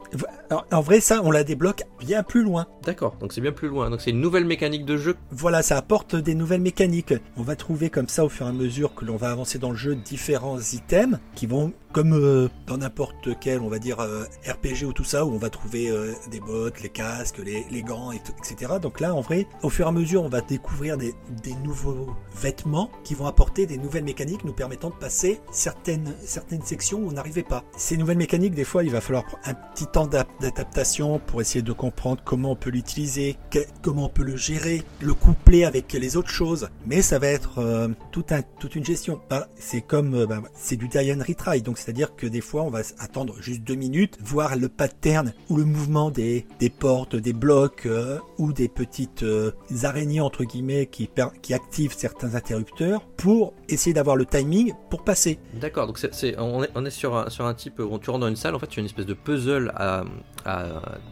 En 0.72 0.82
vrai, 0.82 1.00
ça, 1.00 1.22
on 1.24 1.30
la 1.32 1.44
débloque 1.44 1.84
bien 2.00 2.24
plus 2.24 2.44
loin. 2.44 2.66
D'accord, 2.84 3.16
donc 3.20 3.34
c'est 3.34 3.42
bien 3.42 3.52
plus 3.52 3.68
loin. 3.68 3.90
Donc 3.92 4.02
c'est 4.02 4.10
une 4.10 4.20
nouvelle 4.22 4.46
mécanique 4.46 4.84
de 4.84 4.98
jeu. 4.98 5.16
Voilà, 5.32 5.62
ça 5.62 5.78
apporte 5.78 6.16
des 6.16 6.34
nouvelles 6.34 6.62
mécaniques. 6.62 7.14
On 7.38 7.44
va 7.44 7.56
trouver 7.56 7.90
comme 7.92 8.08
ça, 8.08 8.26
au 8.26 8.30
fur 8.30 8.48
et 8.48 8.50
à 8.50 8.54
mesure 8.54 8.96
que 8.96 9.06
l'on 9.06 9.16
va 9.18 9.30
avancer 9.32 9.60
dans 9.60 9.70
le 9.70 9.76
jeu, 9.76 9.96
différents 9.96 10.58
items 10.60 11.20
qui 11.36 11.46
vont, 11.46 11.72
comme 11.94 12.14
euh, 12.14 12.48
dans 12.66 12.78
n'importe 12.78 13.30
quel, 13.40 13.60
on 13.60 13.70
va 13.70 13.78
dire, 13.80 14.00
euh, 14.00 14.24
RPG 14.48 14.86
ou 14.86 14.94
tout 14.94 15.04
ça, 15.04 15.24
où 15.26 15.34
on 15.34 15.38
va 15.38 15.50
trouver 15.50 15.90
euh, 15.90 16.14
des 16.32 16.40
bottes, 16.40 16.82
les 16.82 16.90
casques, 16.90 17.38
les, 17.44 17.66
les 17.70 17.84
gants, 17.84 18.12
et 18.12 18.20
tout- 18.20 18.34
etc. 18.40 18.74
Donc 18.82 19.00
là, 19.00 19.14
en 19.14 19.22
vrai, 19.22 19.46
au 19.62 19.70
fur 19.70 19.86
et 19.86 19.90
à 19.90 19.92
mesure, 19.92 20.24
on 20.24 20.30
va 20.30 20.42
découvrir 20.42 20.98
des, 20.98 21.14
des 21.44 21.54
nouveaux 21.64 22.08
vêtements 22.36 22.90
qui 23.04 23.14
vont 23.14 23.28
apporter 23.28 23.66
des 23.68 23.78
nouvelles 23.78 24.04
mécaniques 24.06 24.44
nous 24.46 24.54
permettant 24.54 24.90
de 24.90 24.96
passer 24.96 25.27
certaines, 25.52 26.14
certaines 26.24 26.64
sections 26.64 27.00
où 27.00 27.10
on 27.10 27.12
n'arrivait 27.12 27.44
pas. 27.44 27.64
Ces 27.78 27.98
nouvelles 27.98 28.18
mécaniques, 28.18 28.56
des 28.56 28.64
fois, 28.64 28.84
il 28.84 28.92
va 28.92 29.02
falloir 29.02 29.26
un 29.46 29.54
petit 29.54 29.88
temps 29.88 30.08
d'ap- 30.08 30.30
d'adaptation 30.42 31.20
pour 31.20 31.42
essayer 31.42 31.62
de 31.62 31.74
comprendre 31.74 32.22
comment 32.24 32.52
on 32.52 32.56
peut 32.56 32.70
l'utiliser, 32.70 33.38
comment 33.82 34.06
on 34.06 34.10
peut 34.10 34.24
le 34.24 34.38
gérer, 34.38 34.84
le 35.02 35.14
coupler 35.14 35.64
avec 35.66 35.94
les 35.94 36.18
autres 36.18 36.30
choses. 36.30 36.70
Mais 36.86 37.02
ça 37.02 37.20
va 37.20 37.28
être 37.28 37.60
euh, 37.60 37.90
tout 38.12 38.26
toute 38.60 38.76
une 38.76 38.86
gestion. 38.86 39.20
Bah, 39.30 39.48
c'est 39.56 39.82
comme, 39.82 40.14
euh, 40.14 40.26
bah, 40.26 40.42
c'est 40.56 40.76
du 40.76 40.88
die 40.88 41.12
and 41.12 41.24
retry. 41.28 41.62
Donc, 41.62 41.78
c'est-à-dire 41.78 42.16
que 42.16 42.28
des 42.28 42.42
fois, 42.42 42.64
on 42.64 42.70
va 42.70 42.82
attendre 43.00 43.36
juste 43.42 43.62
deux 43.62 43.76
minutes, 43.76 44.18
voir 44.24 44.56
le 44.56 44.70
pattern 44.70 45.34
ou 45.50 45.58
le 45.58 45.66
mouvement 45.66 46.12
des, 46.12 46.46
des 46.60 46.70
portes, 46.70 47.16
des 47.16 47.34
blocs 47.34 47.86
euh, 47.86 48.20
ou 48.38 48.54
des 48.54 48.68
petites 48.68 49.24
euh, 49.24 49.52
araignées, 49.84 50.22
entre 50.22 50.44
guillemets, 50.44 50.88
qui, 50.88 51.10
qui 51.42 51.54
activent 51.54 51.96
certains 51.96 52.36
interrupteurs 52.36 53.06
pour 53.18 53.54
essayer 53.70 53.94
d'avoir 53.94 54.16
le 54.16 54.26
timing 54.26 54.74
pour 54.90 55.04
passer. 55.04 55.17
D'accord, 55.54 55.88
donc 55.88 56.00
on, 56.38 56.64
est, 56.64 56.70
on 56.76 56.90
sur 56.90 57.16
un, 57.16 57.30
sur 57.30 57.46
un 57.46 57.54
type 57.54 57.80
où 57.80 57.98
tu 58.00 58.10
rentres 58.10 58.22
dans 58.22 58.28
une 58.28 58.36
salle, 58.36 58.56
en 58.56 58.60
fait 58.60 58.68
tu 58.68 58.80
as 58.80 58.82
une 58.82 58.86
espèce 58.86 59.06
de 59.06 59.14
puzzle 59.14 59.72
à, 59.76 60.04
à 60.48 60.66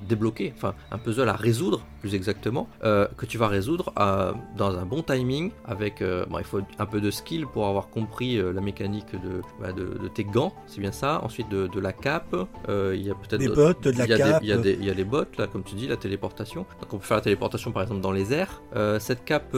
débloquer, 0.08 0.54
enfin 0.56 0.74
un 0.92 0.98
puzzle 0.98 1.30
à 1.30 1.34
résoudre 1.34 1.82
plus 2.02 2.16
exactement, 2.16 2.68
euh, 2.84 3.08
que 3.18 3.26
tu 3.26 3.38
vas 3.38 3.48
résoudre 3.48 3.92
euh, 4.00 4.32
dans 4.58 4.78
un 4.78 4.86
bon 4.86 5.02
timing, 5.02 5.52
avec, 5.66 6.02
euh, 6.02 6.26
bon 6.28 6.40
il 6.40 6.46
faut 6.46 6.62
un 6.80 6.86
peu 6.86 7.02
de 7.02 7.12
skill 7.12 7.46
pour 7.48 7.68
avoir 7.68 7.90
compris 7.90 8.38
euh, 8.38 8.52
la 8.54 8.62
mécanique 8.62 9.12
de, 9.14 9.42
bah, 9.60 9.72
de, 9.72 9.86
de 10.02 10.08
tes 10.08 10.24
gants, 10.24 10.54
c'est 10.68 10.82
bien 10.82 10.92
ça, 10.92 11.22
ensuite 11.24 11.50
de, 11.50 11.68
de 11.68 11.80
la 11.80 11.94
cape, 11.94 12.36
il 12.70 13.02
y 13.02 13.10
a 13.12 13.16
peut-être... 13.16 13.40
Des 13.40 13.48
bottes, 13.48 13.84
de 13.84 13.92
la 13.98 14.08
cape. 14.08 14.40
Il 14.42 14.50
y, 14.50 14.52
a 14.52 14.58
des- 14.58 14.74
il 14.80 14.86
y 14.86 14.90
a 14.90 14.94
les 14.94 15.04
bottes, 15.04 15.38
là 15.38 15.48
comme 15.48 15.64
tu 15.64 15.76
dis, 15.76 15.88
la 15.88 15.98
téléportation, 15.98 16.66
donc 16.82 16.94
on 16.94 16.98
peut 16.98 17.06
faire 17.06 17.18
la 17.18 17.24
téléportation 17.24 17.72
par 17.72 17.84
exemple 17.84 18.02
dans 18.02 18.12
les 18.12 18.34
airs, 18.34 18.62
cette 19.00 19.26
cape, 19.26 19.56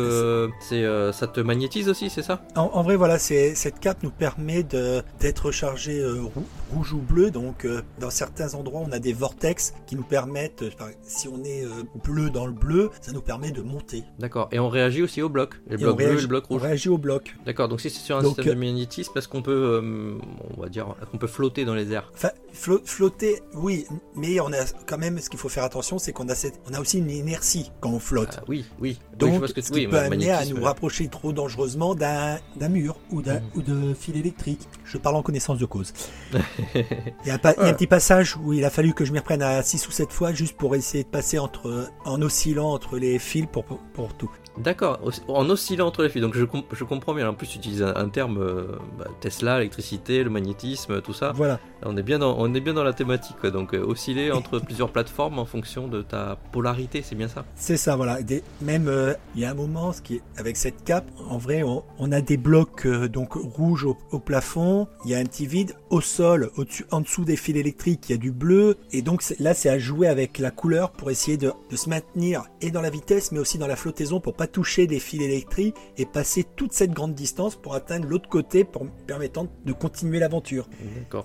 c'est, 0.60 0.86
ça. 1.12 1.28
te 1.28 1.40
magnétise 1.42 1.90
aussi, 1.90 2.10
c'est 2.10 2.24
ça? 2.24 2.42
En, 2.56 2.62
en 2.74 2.82
vrai, 2.84 2.96
voilà, 2.96 3.20
c'est 3.20 3.54
cette 3.56 3.80
cape 3.80 4.02
nous 4.04 4.12
permet 4.12 4.64
d'être 4.64 5.52
chargé 5.52 6.04
rou- 6.06 6.46
rouge 6.74 6.94
ou 6.94 7.00
bleu. 7.00 7.32
Donc, 7.32 7.68
dans 8.00 8.10
certains 8.10 8.54
endroits, 8.54 8.82
on 8.88 8.92
a 8.92 9.00
des 9.00 9.14
vortex 9.14 9.67
qui 9.86 9.96
nous 9.96 10.04
permettent, 10.04 10.64
euh, 10.64 10.70
si 11.04 11.28
on 11.28 11.44
est 11.44 11.64
euh, 11.66 11.70
bleu 12.04 12.30
dans 12.30 12.46
le 12.46 12.54
bleu, 12.54 12.90
ça 13.02 13.12
nous 13.12 13.22
permet 13.22 13.52
de 13.52 13.62
monter. 13.62 14.04
D'accord, 14.20 14.50
et 14.52 14.60
on 14.60 14.70
réagit 14.70 15.02
aussi 15.04 15.22
au 15.22 15.30
bloc, 15.30 15.56
les 15.68 15.76
Et 15.76 15.78
blocs 15.78 15.94
on 15.94 15.96
bleus 15.96 16.06
et 16.06 16.10
réagit- 16.10 16.22
le 16.22 16.28
bloc 16.28 16.46
on 16.50 16.54
rouge. 16.56 16.64
réagit 16.64 16.90
au 16.90 16.98
bloc. 16.98 17.36
D'accord, 17.46 17.68
donc 17.68 17.82
si 17.82 17.90
c'est 17.90 18.00
sur 18.00 18.18
un 18.18 18.22
Donc, 18.24 18.36
système 18.36 18.52
euh, 18.52 18.56
de 18.56 18.60
magnétisme, 18.60 19.12
est-ce 19.18 19.28
qu'on 19.28 19.42
peut, 19.42 19.52
euh, 19.82 20.18
on 20.58 20.62
va 20.62 20.70
dire, 20.70 20.96
qu'on 21.12 21.18
peut 21.18 21.28
flotter 21.28 21.66
dans 21.66 21.76
les 21.76 21.92
airs 21.92 22.12
flo- 22.54 22.82
flotter, 22.86 23.42
oui, 23.54 23.86
mais 24.16 24.40
on 24.40 24.48
a 24.54 24.66
quand 24.88 24.98
même, 24.98 25.20
ce 25.20 25.30
qu'il 25.30 25.40
faut 25.40 25.50
faire 25.50 25.64
attention, 25.64 25.98
c'est 26.00 26.12
qu'on 26.14 26.28
a 26.30 26.36
cette, 26.36 26.60
on 26.70 26.74
a 26.74 26.80
aussi 26.80 26.98
une 27.00 27.10
inertie 27.10 27.72
quand 27.82 27.90
on 27.92 28.00
flotte. 28.00 28.38
Ah, 28.40 28.44
Oui, 28.48 28.66
oui. 28.80 28.98
oui, 29.00 29.18
Donc, 29.20 29.38
vois 29.40 29.48
ce 29.48 29.54
que 29.54 29.62
tu 29.62 29.72
qui 29.72 29.80
oui, 29.80 29.88
peut 29.88 29.98
amener 30.00 30.32
à 30.32 30.46
nous 30.46 30.62
rapprocher 30.64 31.08
trop 31.08 31.32
dangereusement 31.34 31.94
d'un 31.96 32.40
mur 32.70 32.98
ou, 33.12 33.22
d'un 33.22 33.36
Mhm. 33.36 33.42
ou 33.56 33.62
de 33.62 33.94
fil 33.94 34.18
électrique. 34.18 34.68
Je 34.86 34.98
parle 34.98 35.16
en 35.16 35.22
connaissance 35.22 35.60
de 35.60 35.66
cause. 35.66 35.94
il, 36.76 36.82
y 37.26 37.30
a 37.30 37.36
un 37.36 37.40
il 37.58 37.62
y 37.64 37.66
a 37.66 37.70
un 37.70 37.74
petit 37.74 37.88
passage 37.88 38.36
où 38.38 38.54
il 38.54 38.64
a 38.66 38.70
fallu 38.70 38.94
que 38.94 39.06
je 39.06 39.12
m'y 39.12 39.20
reprenne 39.20 39.42
à 39.42 39.47
6 39.64 39.88
ou 39.88 39.92
7 39.92 40.12
fois 40.12 40.34
juste 40.34 40.56
pour 40.58 40.76
essayer 40.76 41.04
de 41.04 41.10
passer 41.10 41.40
entre, 41.40 41.90
en 42.06 42.22
oscillant 42.22 42.68
entre 42.72 42.98
les 42.98 43.20
fils 43.20 43.46
pour, 43.52 43.64
pour, 43.66 43.80
pour 43.94 44.14
tout. 44.16 44.32
D'accord, 44.58 45.00
en 45.28 45.48
oscillant 45.52 45.86
entre 45.86 46.02
les 46.02 46.10
fils. 46.10 46.22
Donc 46.22 46.36
je, 46.36 46.44
je 46.74 46.84
comprends 46.84 47.14
bien. 47.14 47.30
En 47.30 47.34
plus, 47.36 47.46
tu 47.48 47.58
utilises 47.60 47.84
un, 47.84 47.96
un 47.96 48.10
terme 48.10 48.40
euh, 48.40 48.68
bah, 48.98 49.06
Tesla, 49.22 49.58
l'électricité, 49.60 50.24
le 50.24 50.32
magnétisme, 50.32 51.00
tout 51.02 51.14
ça. 51.14 51.32
Voilà. 51.36 51.54
Là, 51.54 51.88
on 51.92 51.96
est 51.96 52.02
bien 52.02 52.18
dans, 52.18 52.36
on 52.40 52.52
est 52.56 52.60
bien 52.60 52.74
dans 52.74 52.84
la 52.84 52.94
thématique. 52.94 53.36
quoi. 53.40 53.52
Donc 53.52 53.76
euh, 53.76 53.84
osciller 53.86 54.32
entre 54.32 54.58
plusieurs 54.66 54.90
plateformes 54.92 55.38
en 55.38 55.46
fonction 55.46 55.88
de 55.88 56.02
ta 56.02 56.38
polarité, 56.52 57.04
c'est 57.04 57.14
bien 57.14 57.28
ça? 57.28 57.46
C'est 57.56 57.78
ça, 57.78 57.96
voilà. 57.96 58.24
Des- 58.24 58.42
même, 58.62 58.88
euh, 58.88 59.14
il 59.36 59.42
y 59.42 59.46
a 59.46 59.52
un 59.52 59.54
moment, 59.54 59.94
ce 59.94 60.02
qui 60.02 60.16
est, 60.16 60.22
avec 60.38 60.58
cette 60.58 60.84
cape, 60.84 61.06
en 61.30 61.38
vrai, 61.38 61.62
on, 61.62 61.84
on 62.00 62.12
a 62.12 62.22
des 62.22 62.38
blocs 62.38 62.88
donc 62.88 63.34
rouges 63.34 63.86
au, 63.86 63.96
au 64.12 64.18
plafond. 64.20 64.88
Il 65.06 65.12
y 65.12 65.16
a 65.16 65.20
un 65.20 65.26
petit 65.26 65.46
vide 65.46 65.76
au 65.92 66.02
sol, 66.02 66.50
au-dessus, 66.58 66.86
en 66.90 67.02
dessous 67.02 67.26
des 67.26 67.36
fils 67.36 67.56
électriques, 67.58 68.10
il 68.10 68.14
y 68.14 68.16
a 68.16 68.18
du 68.18 68.32
bleu. 68.32 68.78
Et 68.92 69.04
donc 69.04 69.22
c'est- 69.22 69.37
là, 69.40 69.54
c'est 69.54 69.70
à 69.70 69.78
jouer 69.80 70.08
avec 70.08 70.40
la 70.40 70.52
couleur 70.52 70.92
pour 70.92 71.12
essayer 71.12 71.38
de, 71.38 71.52
de 71.70 71.76
se 71.76 71.90
maintenir 71.90 72.44
et 72.62 72.72
dans 72.72 72.82
la 72.82 72.90
vitesse, 72.90 73.32
mais 73.32 73.40
aussi 73.40 73.58
dans 73.58 73.68
la 73.68 73.76
flottaison 73.76 74.20
pour 74.20 74.34
pas 74.34 74.48
toucher 74.48 74.88
les 74.88 75.00
fils 75.00 75.22
électriques 75.22 75.76
et 75.98 76.06
passer 76.06 76.44
toute 76.56 76.74
cette 76.74 76.92
grande 76.92 77.14
distance 77.14 77.56
pour 77.56 77.74
atteindre 77.76 78.08
l'autre 78.08 78.30
côté, 78.30 78.64
pour 78.64 78.88
permettant 79.08 79.48
de 79.66 79.74
continuer 79.74 80.20
l'aventure. 80.20 80.68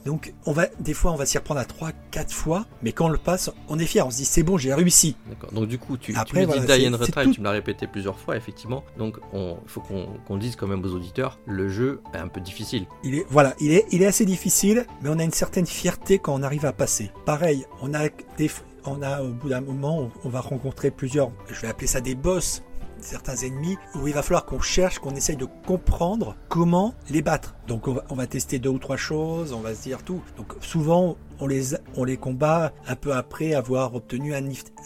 Donc, 0.05 0.35
on 0.47 0.53
va, 0.53 0.67
des 0.81 0.95
fois, 0.95 1.13
on 1.13 1.17
va 1.17 1.27
s'y 1.27 1.39
reprendre 1.39 1.61
à 1.61 1.65
3, 1.65 1.93
4 2.11 2.33
fois, 2.33 2.67
mais 2.83 2.93
quand 2.93 3.07
on 3.07 3.11
le 3.11 3.19
passe, 3.19 3.51
on 3.69 3.79
est 3.79 3.87
fier, 3.87 4.07
on 4.07 4.11
se 4.11 4.17
dit 4.19 4.25
c'est 4.25 4.43
bon, 4.43 4.57
j'ai 4.59 4.73
réussi. 4.75 5.17
D'accord. 5.29 5.53
Donc 5.53 5.67
du 5.69 5.79
coup, 5.79 5.97
tu, 5.97 6.15
Après, 6.17 6.41
tu 6.43 6.47
me 6.49 6.53
voilà, 6.53 6.77
dis 6.77 6.81
Die 6.83 6.89
and 6.89 6.97
Retry, 6.99 7.25
tout- 7.25 7.33
tu 7.35 7.41
me 7.41 7.45
l'as 7.45 7.51
répété 7.53 7.87
plusieurs 7.87 8.19
fois, 8.19 8.37
effectivement. 8.37 8.85
Donc 8.99 9.19
il 9.35 9.55
faut 9.67 9.81
qu'on 9.81 10.37
dise 10.37 10.57
quand 10.57 10.67
même 10.67 10.85
aux 10.85 10.93
auditeurs, 10.95 11.39
le 11.47 11.69
jeu 11.69 12.01
est 12.15 12.19
un 12.19 12.29
peu 12.29 12.41
difficile. 12.41 12.87
Il 13.05 13.15
est, 13.17 13.27
voilà, 13.29 13.55
il 13.61 13.73
est, 13.73 13.87
il 13.91 14.03
est 14.03 14.07
assez 14.07 14.25
difficile, 14.25 14.87
mais 15.03 15.09
on 15.09 15.19
a 15.19 15.25
une 15.25 15.31
certaine 15.33 15.67
fierté 15.67 16.19
quand 16.19 16.35
on 16.35 16.43
arrive 16.43 16.65
à 16.67 16.73
passer. 16.73 17.11
Pareil, 17.27 17.65
on 17.81 17.95
a 17.95 18.02
des, 18.37 18.51
on 18.87 19.03
a 19.03 19.23
au 19.23 19.29
bout 19.29 19.49
d'un 19.49 19.61
moment, 19.61 20.11
on, 20.25 20.29
va 20.29 20.41
rencontrer 20.41 20.91
plusieurs, 20.91 21.31
je 21.49 21.61
vais 21.61 21.69
appeler 21.69 21.87
ça 21.87 22.01
des 22.01 22.15
boss, 22.15 22.63
certains 23.01 23.37
ennemis, 23.37 23.77
où 23.95 24.07
il 24.07 24.15
va 24.15 24.23
falloir 24.23 24.45
qu'on 24.45 24.61
cherche, 24.61 24.99
qu'on 24.99 25.15
essaye 25.15 25.37
de 25.37 25.47
comprendre 25.67 26.37
comment 26.49 26.95
les 27.11 27.23
battre. 27.23 27.57
Donc 27.67 27.89
on 27.89 27.95
va, 27.95 28.05
on 28.11 28.15
va 28.15 28.27
tester 28.27 28.59
deux 28.59 28.71
ou 28.71 28.79
trois 28.79 28.97
choses, 28.97 29.53
on 29.53 29.61
va 29.61 29.75
se 29.75 29.83
dire 29.83 30.03
tout. 30.03 30.23
Donc 30.37 30.55
souvent, 30.61 31.17
on 31.41 31.47
les, 31.47 31.75
on 31.97 32.05
les 32.05 32.17
combat 32.17 32.73
un 32.87 32.97
peu 32.97 33.13
après 33.13 33.55
avoir 33.55 33.95
obtenu 33.95 34.35
un, 34.35 34.43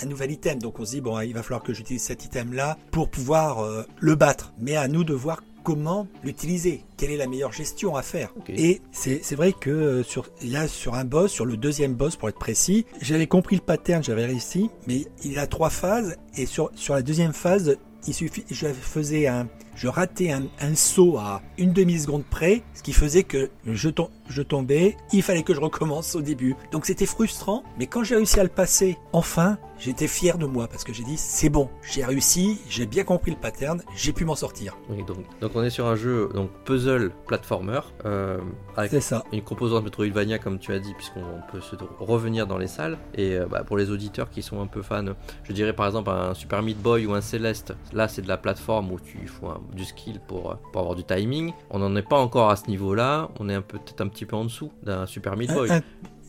nouvel 0.07 0.31
item. 0.31 0.59
Donc 0.59 0.81
on 0.81 0.85
se 0.85 0.93
dit, 0.93 1.01
bon, 1.01 1.21
il 1.21 1.35
va 1.35 1.43
falloir 1.43 1.63
que 1.63 1.75
j'utilise 1.75 2.03
cet 2.03 2.25
item-là 2.25 2.79
pour 2.91 3.11
pouvoir 3.11 3.61
euh, 3.61 3.85
le 4.01 4.15
battre. 4.15 4.53
Mais 4.59 4.77
à 4.77 4.89
nous 4.89 5.05
de 5.05 5.15
voir 5.15 5.43
comment 5.67 6.07
l'utiliser, 6.23 6.85
quelle 6.97 7.11
est 7.11 7.17
la 7.17 7.27
meilleure 7.27 7.53
gestion 7.53 7.97
à 7.97 8.03
faire. 8.03 8.33
Et 8.57 8.81
c'est 8.93 9.35
vrai 9.35 9.53
que 9.53 9.69
euh, 9.69 10.03
sur 10.05 10.29
là 10.45 10.69
sur 10.69 10.95
un 10.95 11.05
boss, 11.05 11.33
sur 11.33 11.45
le 11.45 11.57
deuxième 11.57 11.95
boss 11.95 12.15
pour 12.15 12.29
être 12.29 12.39
précis, 12.39 12.87
j'avais 13.03 13.27
compris 13.27 13.57
le 13.57 13.63
pattern, 13.63 14.01
j'avais 14.01 14.27
réussi, 14.27 14.71
mais 14.87 15.07
il 15.25 15.41
a 15.41 15.49
trois 15.49 15.71
phases 15.71 16.19
et 16.37 16.47
sur 16.47 16.71
sur 16.77 16.95
la 16.95 17.03
deuxième 17.03 17.33
phase, 17.33 17.79
il 18.07 18.15
suffit, 18.15 18.45
je 18.49 18.69
faisais 18.69 19.27
un, 19.27 19.49
je 19.75 19.89
ratais 19.89 20.31
un, 20.31 20.45
un 20.61 20.77
saut 20.77 21.17
à 21.19 21.43
une 21.59 21.73
demi 21.73 21.99
seconde 21.99 22.23
près, 22.25 22.63
ce 22.73 22.85
qui 22.85 22.93
faisait 22.93 23.25
que 23.25 23.51
je, 23.67 23.89
tom- 23.89 24.11
je 24.29 24.43
tombais, 24.43 24.97
il 25.13 25.23
fallait 25.23 25.43
que 25.43 25.53
je 25.53 25.59
recommence 25.59 26.15
au 26.15 26.21
début. 26.21 26.55
Donc 26.71 26.87
c'était 26.87 27.07
frustrant, 27.07 27.65
mais 27.77 27.89
quand 27.89 28.05
j'ai 28.05 28.15
réussi 28.15 28.39
à 28.39 28.45
le 28.45 28.49
passer, 28.49 28.97
enfin, 29.13 29.59
j'étais 29.79 30.07
fier 30.09 30.39
de 30.39 30.47
moi 30.47 30.67
parce 30.69 30.85
que 30.85 30.93
j'ai 30.93 31.05
dit 31.05 31.17
c'est 31.17 31.49
bon, 31.49 31.69
j'ai 31.83 32.05
réussi, 32.05 32.61
j'ai 32.69 32.87
bien 32.87 33.05
compris 33.05 33.31
le 33.31 33.37
pattern, 33.37 33.83
j'ai 33.95 34.13
pu 34.13 34.25
m'en 34.25 34.35
sortir. 34.35 34.77
Oui, 34.89 35.03
donc, 35.05 35.19
donc 35.41 35.53
on 35.55 35.63
est 35.63 35.71
sur 35.71 35.87
un 35.87 35.97
jeu 35.97 36.29
donc 36.35 36.51
puzzle 36.65 37.13
platformer 37.27 37.81
euh, 38.05 38.39
avec 38.77 39.03
ça. 39.03 39.25
une 39.33 39.43
composante 39.43 39.85
Metroidvania 39.85 40.39
comme 40.39 40.59
tu 40.59 40.73
as 40.73 40.79
dit 40.79 40.95
puisqu'on 40.95 41.41
peut 41.53 41.61
se 41.61 41.77
revenir 42.01 42.47
dans 42.47 42.59
les 42.59 42.67
salles. 42.67 42.99
Et 43.15 43.35
euh, 43.37 43.47
bah, 43.47 43.65
pour 43.65 43.77
les 43.77 43.91
auditeurs 43.91 44.31
qui 44.31 44.43
sont 44.43 44.61
un 44.61 44.67
peu 44.67 44.83
fans 44.83 45.05
je 45.45 45.53
dirais 45.53 45.73
par 45.75 45.87
exemple 45.87 46.11
un 46.11 46.35
Super 46.35 46.63
Meat 46.63 46.79
Boy 46.81 47.07
ou 47.07 47.13
un 47.15 47.21
Celeste. 47.21 47.75
Là 47.93 48.09
c'est 48.09 48.23
de 48.23 48.29
la 48.29 48.37
plateforme 48.37 48.93
où 48.93 49.01
tu 49.01 49.19
il 49.23 49.29
faut 49.29 49.47
un- 49.49 49.61
du 49.75 49.85
skill 49.85 50.21
pour, 50.27 50.51
euh, 50.51 50.55
pour 50.73 50.81
avoir 50.83 50.95
du 50.97 51.05
timing. 51.05 51.53
On 51.71 51.79
n'en 51.79 51.95
est 51.97 52.03
pas 52.09 52.19
encore 52.19 52.51
à 52.51 52.57
ce 52.57 52.67
niveau 52.69 52.95
là 52.95 53.29
on 53.39 53.49
est 53.49 53.55
un 53.55 53.63
peu 53.63 53.79
peut-être 53.79 54.01
un 54.01 54.09
petit 54.09 54.25
peu 54.27 54.37
en 54.37 54.45
dessous 54.45 54.73
d'un 54.83 55.07
Super 55.07 55.37
Meat 55.37 55.53
Boy. 55.53 55.71
Un- 55.71 55.77
un- 55.77 55.83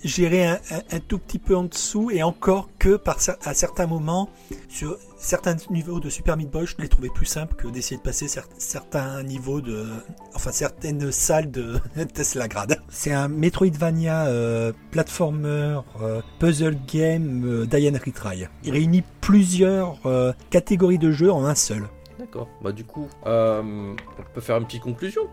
J'irai 0.03 0.45
un, 0.45 0.59
un- 0.71 0.95
un 0.95 0.99
tout 0.99 1.17
petit 1.17 1.39
peu 1.39 1.55
en 1.55 1.63
dessous 1.63 2.11
et 2.11 2.21
encore 2.23 2.69
que 2.79 2.95
par 2.97 3.17
à 3.43 3.53
certains 3.53 3.87
moments 3.87 4.29
sur 4.69 4.97
certains 5.17 5.55
niveaux 5.71 5.99
de 5.99 6.09
Super 6.09 6.37
Meat 6.37 6.49
Boy, 6.51 6.65
je 6.67 6.75
l'ai 6.79 6.87
trouvé 6.87 7.09
plus 7.09 7.25
simple 7.25 7.55
que 7.55 7.67
d'essayer 7.67 7.97
de 7.97 8.01
passer 8.03 8.27
cer- 8.27 8.45
certains 8.59 9.23
niveaux 9.23 9.59
de, 9.61 9.85
enfin 10.35 10.51
certaines 10.51 11.11
salles 11.11 11.49
de 11.49 11.79
Tesla 12.13 12.47
Grade. 12.47 12.79
C'est 12.89 13.11
un 13.11 13.27
Metroidvania 13.27 14.27
euh, 14.27 14.71
platformer 14.91 15.79
euh, 16.01 16.21
puzzle 16.39 16.77
game 16.87 17.43
euh, 17.45 17.65
die 17.65 17.89
and 17.89 17.97
retry. 18.05 18.45
Il 18.63 18.71
réunit 18.71 19.03
plusieurs 19.21 19.97
euh, 20.05 20.31
catégories 20.51 20.99
de 20.99 21.11
jeux 21.11 21.31
en 21.31 21.43
un 21.45 21.55
seul. 21.55 21.83
D'accord. 22.19 22.47
Bah 22.63 22.71
du 22.71 22.83
coup, 22.83 23.07
euh, 23.25 23.61
on 23.63 24.33
peut 24.33 24.41
faire 24.41 24.57
une 24.57 24.65
petite 24.65 24.81
conclusion. 24.83 25.23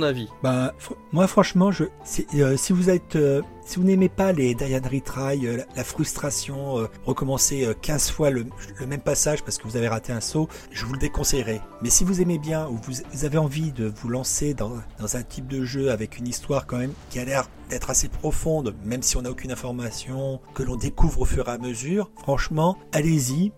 Avis? 0.00 0.28
Bah, 0.42 0.72
moi 1.12 1.26
franchement, 1.26 1.70
je, 1.70 1.84
si, 2.04 2.26
euh, 2.36 2.56
si 2.56 2.72
vous 2.72 2.88
êtes, 2.88 3.16
euh, 3.16 3.42
si 3.66 3.78
vous 3.78 3.84
n'aimez 3.84 4.08
pas 4.08 4.32
les 4.32 4.54
Diane 4.54 4.86
Retry, 4.86 5.46
euh, 5.46 5.62
la, 5.76 5.84
frustration, 5.84 6.88
recommencer 7.04 7.66
euh, 7.66 7.74
15 7.80 8.10
fois 8.10 8.30
le, 8.30 8.46
même 8.86 9.00
passage 9.00 9.42
parce 9.42 9.58
que 9.58 9.64
vous 9.64 9.76
avez 9.76 9.88
raté 9.88 10.12
un 10.12 10.20
saut, 10.20 10.48
je 10.70 10.86
vous 10.86 10.94
le 10.94 10.98
déconseillerais. 10.98 11.60
Mais 11.82 11.90
si 11.90 12.04
vous 12.04 12.22
aimez 12.22 12.38
bien 12.38 12.68
ou 12.68 12.78
vous, 12.82 13.24
avez 13.24 13.38
envie 13.38 13.72
de 13.72 13.92
vous 13.94 14.08
lancer 14.08 14.54
dans, 14.54 14.72
dans 14.98 15.16
un 15.16 15.22
type 15.22 15.46
de 15.46 15.64
jeu 15.64 15.90
avec 15.90 16.18
une 16.18 16.26
histoire 16.26 16.66
quand 16.66 16.78
même 16.78 16.92
qui 17.10 17.18
a 17.18 17.24
l'air 17.24 17.48
d'être 17.68 17.90
assez 17.90 18.08
profonde, 18.08 18.74
même 18.84 19.02
si 19.02 19.16
on 19.16 19.22
n'a 19.22 19.30
aucune 19.30 19.52
information, 19.52 20.40
que 20.54 20.62
l'on 20.62 20.76
découvre 20.76 21.20
au 21.20 21.24
fur 21.24 21.48
et 21.48 21.52
à 21.52 21.58
mesure, 21.58 22.10
franchement, 22.18 22.78
allez-y. 22.92 23.52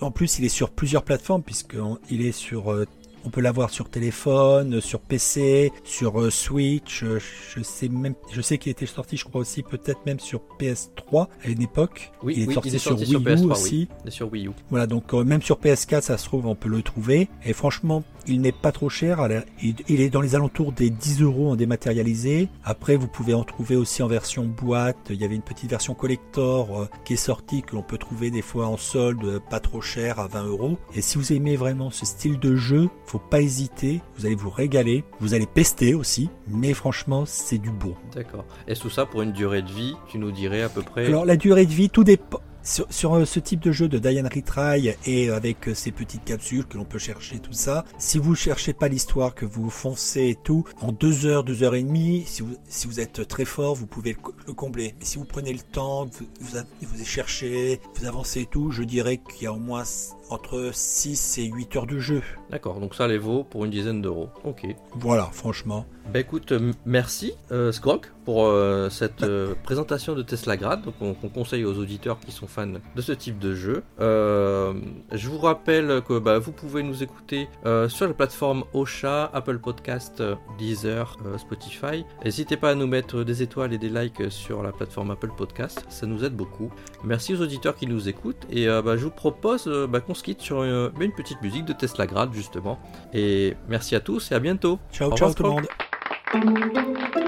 En 0.00 0.10
plus, 0.10 0.38
il 0.38 0.44
est 0.44 0.48
sur 0.48 0.70
plusieurs 0.70 1.04
plateformes 1.04 1.42
puisqu'il 1.42 2.26
est 2.26 2.32
sur 2.32 2.74
on 3.24 3.30
peut 3.30 3.40
l'avoir 3.40 3.70
sur 3.70 3.88
téléphone, 3.88 4.80
sur 4.80 5.00
PC, 5.00 5.72
sur 5.84 6.20
euh, 6.20 6.30
Switch. 6.30 7.02
euh, 7.02 7.18
Je 7.54 7.62
sais 7.62 7.88
même, 7.88 8.14
je 8.32 8.40
sais 8.40 8.58
qu'il 8.58 8.70
était 8.72 8.86
sorti, 8.86 9.16
je 9.16 9.24
crois 9.24 9.40
aussi 9.40 9.62
peut-être 9.62 10.04
même 10.06 10.20
sur 10.20 10.40
PS3 10.58 11.28
à 11.44 11.48
une 11.48 11.62
époque. 11.62 12.12
Oui, 12.22 12.34
il 12.36 12.42
est 12.44 12.46
oui, 12.48 12.54
sorti 12.54 12.68
il 12.70 12.74
est 12.74 12.78
sur 12.78 12.98
Wii 12.98 13.14
U 13.14 13.18
PS3, 13.18 13.40
oui. 13.44 13.50
aussi. 13.50 13.88
Sur 14.08 14.32
Wii 14.32 14.46
U. 14.48 14.50
Voilà, 14.70 14.86
donc 14.86 15.12
euh, 15.14 15.24
même 15.24 15.42
sur 15.42 15.58
PS4, 15.58 16.02
ça 16.02 16.18
se 16.18 16.24
trouve, 16.24 16.46
on 16.46 16.54
peut 16.54 16.68
le 16.68 16.82
trouver. 16.82 17.28
Et 17.44 17.52
franchement, 17.52 18.02
il 18.30 18.40
n'est 18.40 18.52
pas 18.52 18.72
trop 18.72 18.88
cher. 18.88 19.26
Il 19.62 20.00
est 20.00 20.10
dans 20.10 20.20
les 20.20 20.34
alentours 20.34 20.72
des 20.72 20.90
10 20.90 21.22
euros 21.22 21.50
en 21.50 21.56
dématérialisé. 21.56 22.48
Après, 22.64 22.96
vous 22.96 23.08
pouvez 23.08 23.34
en 23.34 23.44
trouver 23.44 23.76
aussi 23.76 24.02
en 24.02 24.08
version 24.08 24.44
boîte. 24.44 24.96
Il 25.10 25.20
y 25.20 25.24
avait 25.24 25.34
une 25.34 25.42
petite 25.42 25.70
version 25.70 25.94
collector 25.94 26.82
euh, 26.82 26.88
qui 27.04 27.14
est 27.14 27.16
sortie 27.16 27.62
que 27.62 27.74
l'on 27.74 27.82
peut 27.82 27.98
trouver 27.98 28.30
des 28.30 28.42
fois 28.42 28.66
en 28.66 28.76
solde, 28.76 29.24
euh, 29.24 29.40
pas 29.40 29.60
trop 29.60 29.80
cher, 29.80 30.18
à 30.18 30.26
20 30.26 30.46
euros. 30.46 30.78
Et 30.94 31.00
si 31.00 31.18
vous 31.18 31.32
aimez 31.32 31.56
vraiment 31.56 31.90
ce 31.90 32.06
style 32.06 32.38
de 32.38 32.56
jeu, 32.56 32.88
faut 33.06 33.18
pas 33.18 33.40
hésiter. 33.40 34.00
Vous 34.16 34.26
allez 34.26 34.34
vous 34.34 34.50
régaler. 34.50 35.04
Vous 35.20 35.34
allez 35.34 35.46
pester 35.46 35.94
aussi. 35.94 36.30
Mais 36.48 36.74
franchement, 36.74 37.24
c'est 37.26 37.58
du 37.58 37.70
bon. 37.70 37.94
D'accord. 38.14 38.44
Et 38.66 38.74
tout 38.74 38.90
ça 38.90 39.06
pour 39.06 39.22
une 39.22 39.32
durée 39.32 39.62
de 39.62 39.70
vie, 39.70 39.94
tu 40.08 40.18
nous 40.18 40.32
dirais 40.32 40.62
à 40.62 40.68
peu 40.68 40.82
près. 40.82 41.06
Alors 41.06 41.24
la 41.24 41.36
durée 41.36 41.66
de 41.66 41.72
vie, 41.72 41.90
tout 41.90 42.04
dépend. 42.04 42.40
Sur, 42.62 42.86
sur, 42.92 43.14
euh, 43.14 43.24
ce 43.24 43.40
type 43.40 43.60
de 43.60 43.72
jeu 43.72 43.88
de 43.88 43.98
Diane 43.98 44.26
Retry 44.26 44.90
et 45.06 45.30
avec 45.30 45.68
euh, 45.68 45.74
ces 45.74 45.92
petites 45.92 46.24
capsules 46.24 46.66
que 46.66 46.76
l'on 46.76 46.84
peut 46.84 46.98
chercher, 46.98 47.38
tout 47.38 47.54
ça, 47.54 47.84
si 47.98 48.18
vous 48.18 48.34
cherchez 48.34 48.74
pas 48.74 48.88
l'histoire, 48.88 49.34
que 49.34 49.46
vous 49.46 49.70
foncez 49.70 50.28
et 50.28 50.34
tout, 50.34 50.64
en 50.82 50.92
deux 50.92 51.24
heures, 51.24 51.42
deux 51.42 51.62
heures 51.62 51.74
et 51.74 51.82
demie, 51.82 52.24
si 52.26 52.42
vous, 52.42 52.54
si 52.68 52.86
vous 52.86 53.00
êtes 53.00 53.26
très 53.26 53.46
fort, 53.46 53.74
vous 53.74 53.86
pouvez 53.86 54.12
le, 54.12 54.18
co- 54.18 54.34
le 54.46 54.52
combler. 54.52 54.94
Mais 54.98 55.04
si 55.06 55.16
vous 55.16 55.24
prenez 55.24 55.52
le 55.54 55.60
temps, 55.60 56.04
vous, 56.04 56.26
vous, 56.40 56.58
vous 56.82 57.04
cherchez, 57.04 57.80
vous 57.98 58.06
avancez 58.06 58.42
et 58.42 58.46
tout, 58.46 58.70
je 58.70 58.82
dirais 58.82 59.16
qu'il 59.18 59.44
y 59.44 59.46
a 59.46 59.52
au 59.54 59.58
moins 59.58 59.84
entre 60.30 60.70
6 60.72 61.38
et 61.38 61.44
8 61.44 61.76
heures 61.76 61.86
de 61.86 61.98
jeu. 61.98 62.22
D'accord, 62.50 62.80
donc 62.80 62.94
ça 62.94 63.06
les 63.08 63.18
vaut 63.18 63.44
pour 63.44 63.64
une 63.64 63.70
dizaine 63.70 64.02
d'euros. 64.02 64.28
Ok. 64.44 64.66
Voilà, 64.94 65.24
franchement. 65.32 65.86
Bah 66.12 66.18
écoute, 66.18 66.52
merci 66.86 67.34
euh, 67.52 67.70
Sgrok 67.70 68.10
pour 68.24 68.46
euh, 68.46 68.90
cette 68.90 69.22
euh, 69.22 69.54
présentation 69.62 70.14
de 70.14 70.22
Tesla 70.22 70.56
Grad, 70.56 70.82
donc 70.82 70.94
on, 71.00 71.14
qu'on 71.14 71.28
conseille 71.28 71.64
aux 71.64 71.78
auditeurs 71.78 72.18
qui 72.20 72.32
sont 72.32 72.46
fans 72.46 72.66
de 72.66 73.02
ce 73.02 73.12
type 73.12 73.38
de 73.38 73.54
jeu. 73.54 73.82
Euh, 74.00 74.72
je 75.12 75.28
vous 75.28 75.38
rappelle 75.38 76.00
que 76.06 76.18
bah, 76.18 76.38
vous 76.38 76.52
pouvez 76.52 76.82
nous 76.82 77.02
écouter 77.02 77.48
sur 77.88 78.06
la 78.06 78.14
plateforme 78.14 78.64
Ocha, 78.72 79.30
Apple 79.32 79.58
Podcast, 79.58 80.22
Deezer, 80.58 81.16
Spotify. 81.38 82.04
N'hésitez 82.24 82.56
pas 82.56 82.70
à 82.70 82.74
nous 82.74 82.86
mettre 82.86 83.24
des 83.24 83.42
étoiles 83.42 83.72
et 83.72 83.78
des 83.78 83.88
likes 83.88 84.30
sur 84.30 84.62
la 84.62 84.72
plateforme 84.72 85.10
Apple 85.10 85.30
Podcast, 85.36 85.84
ça 85.88 86.06
nous 86.06 86.24
aide 86.24 86.34
beaucoup. 86.34 86.70
Merci 87.04 87.34
aux 87.34 87.40
auditeurs 87.40 87.74
qui 87.76 87.86
nous 87.86 88.08
écoutent 88.08 88.46
et 88.50 88.66
bah, 88.66 88.96
je 88.96 89.04
vous 89.04 89.10
propose 89.10 89.68
bah, 89.88 90.00
qu'on 90.00 90.14
se 90.20 90.24
quitte 90.24 90.40
sur 90.42 90.62
une, 90.62 90.90
une 91.00 91.12
petite 91.12 91.40
musique 91.42 91.64
de 91.64 91.72
Tesla 91.72 92.06
Grad 92.06 92.32
justement. 92.32 92.78
Et 93.12 93.56
merci 93.68 93.96
à 93.96 94.00
tous 94.00 94.30
et 94.30 94.34
à 94.34 94.38
bientôt. 94.38 94.78
Ciao, 94.92 95.10
Au 95.10 95.16
ciao 95.16 95.28
revoir, 95.28 95.34
tout 95.34 95.42
le 95.42 97.14
monde. 97.16 97.26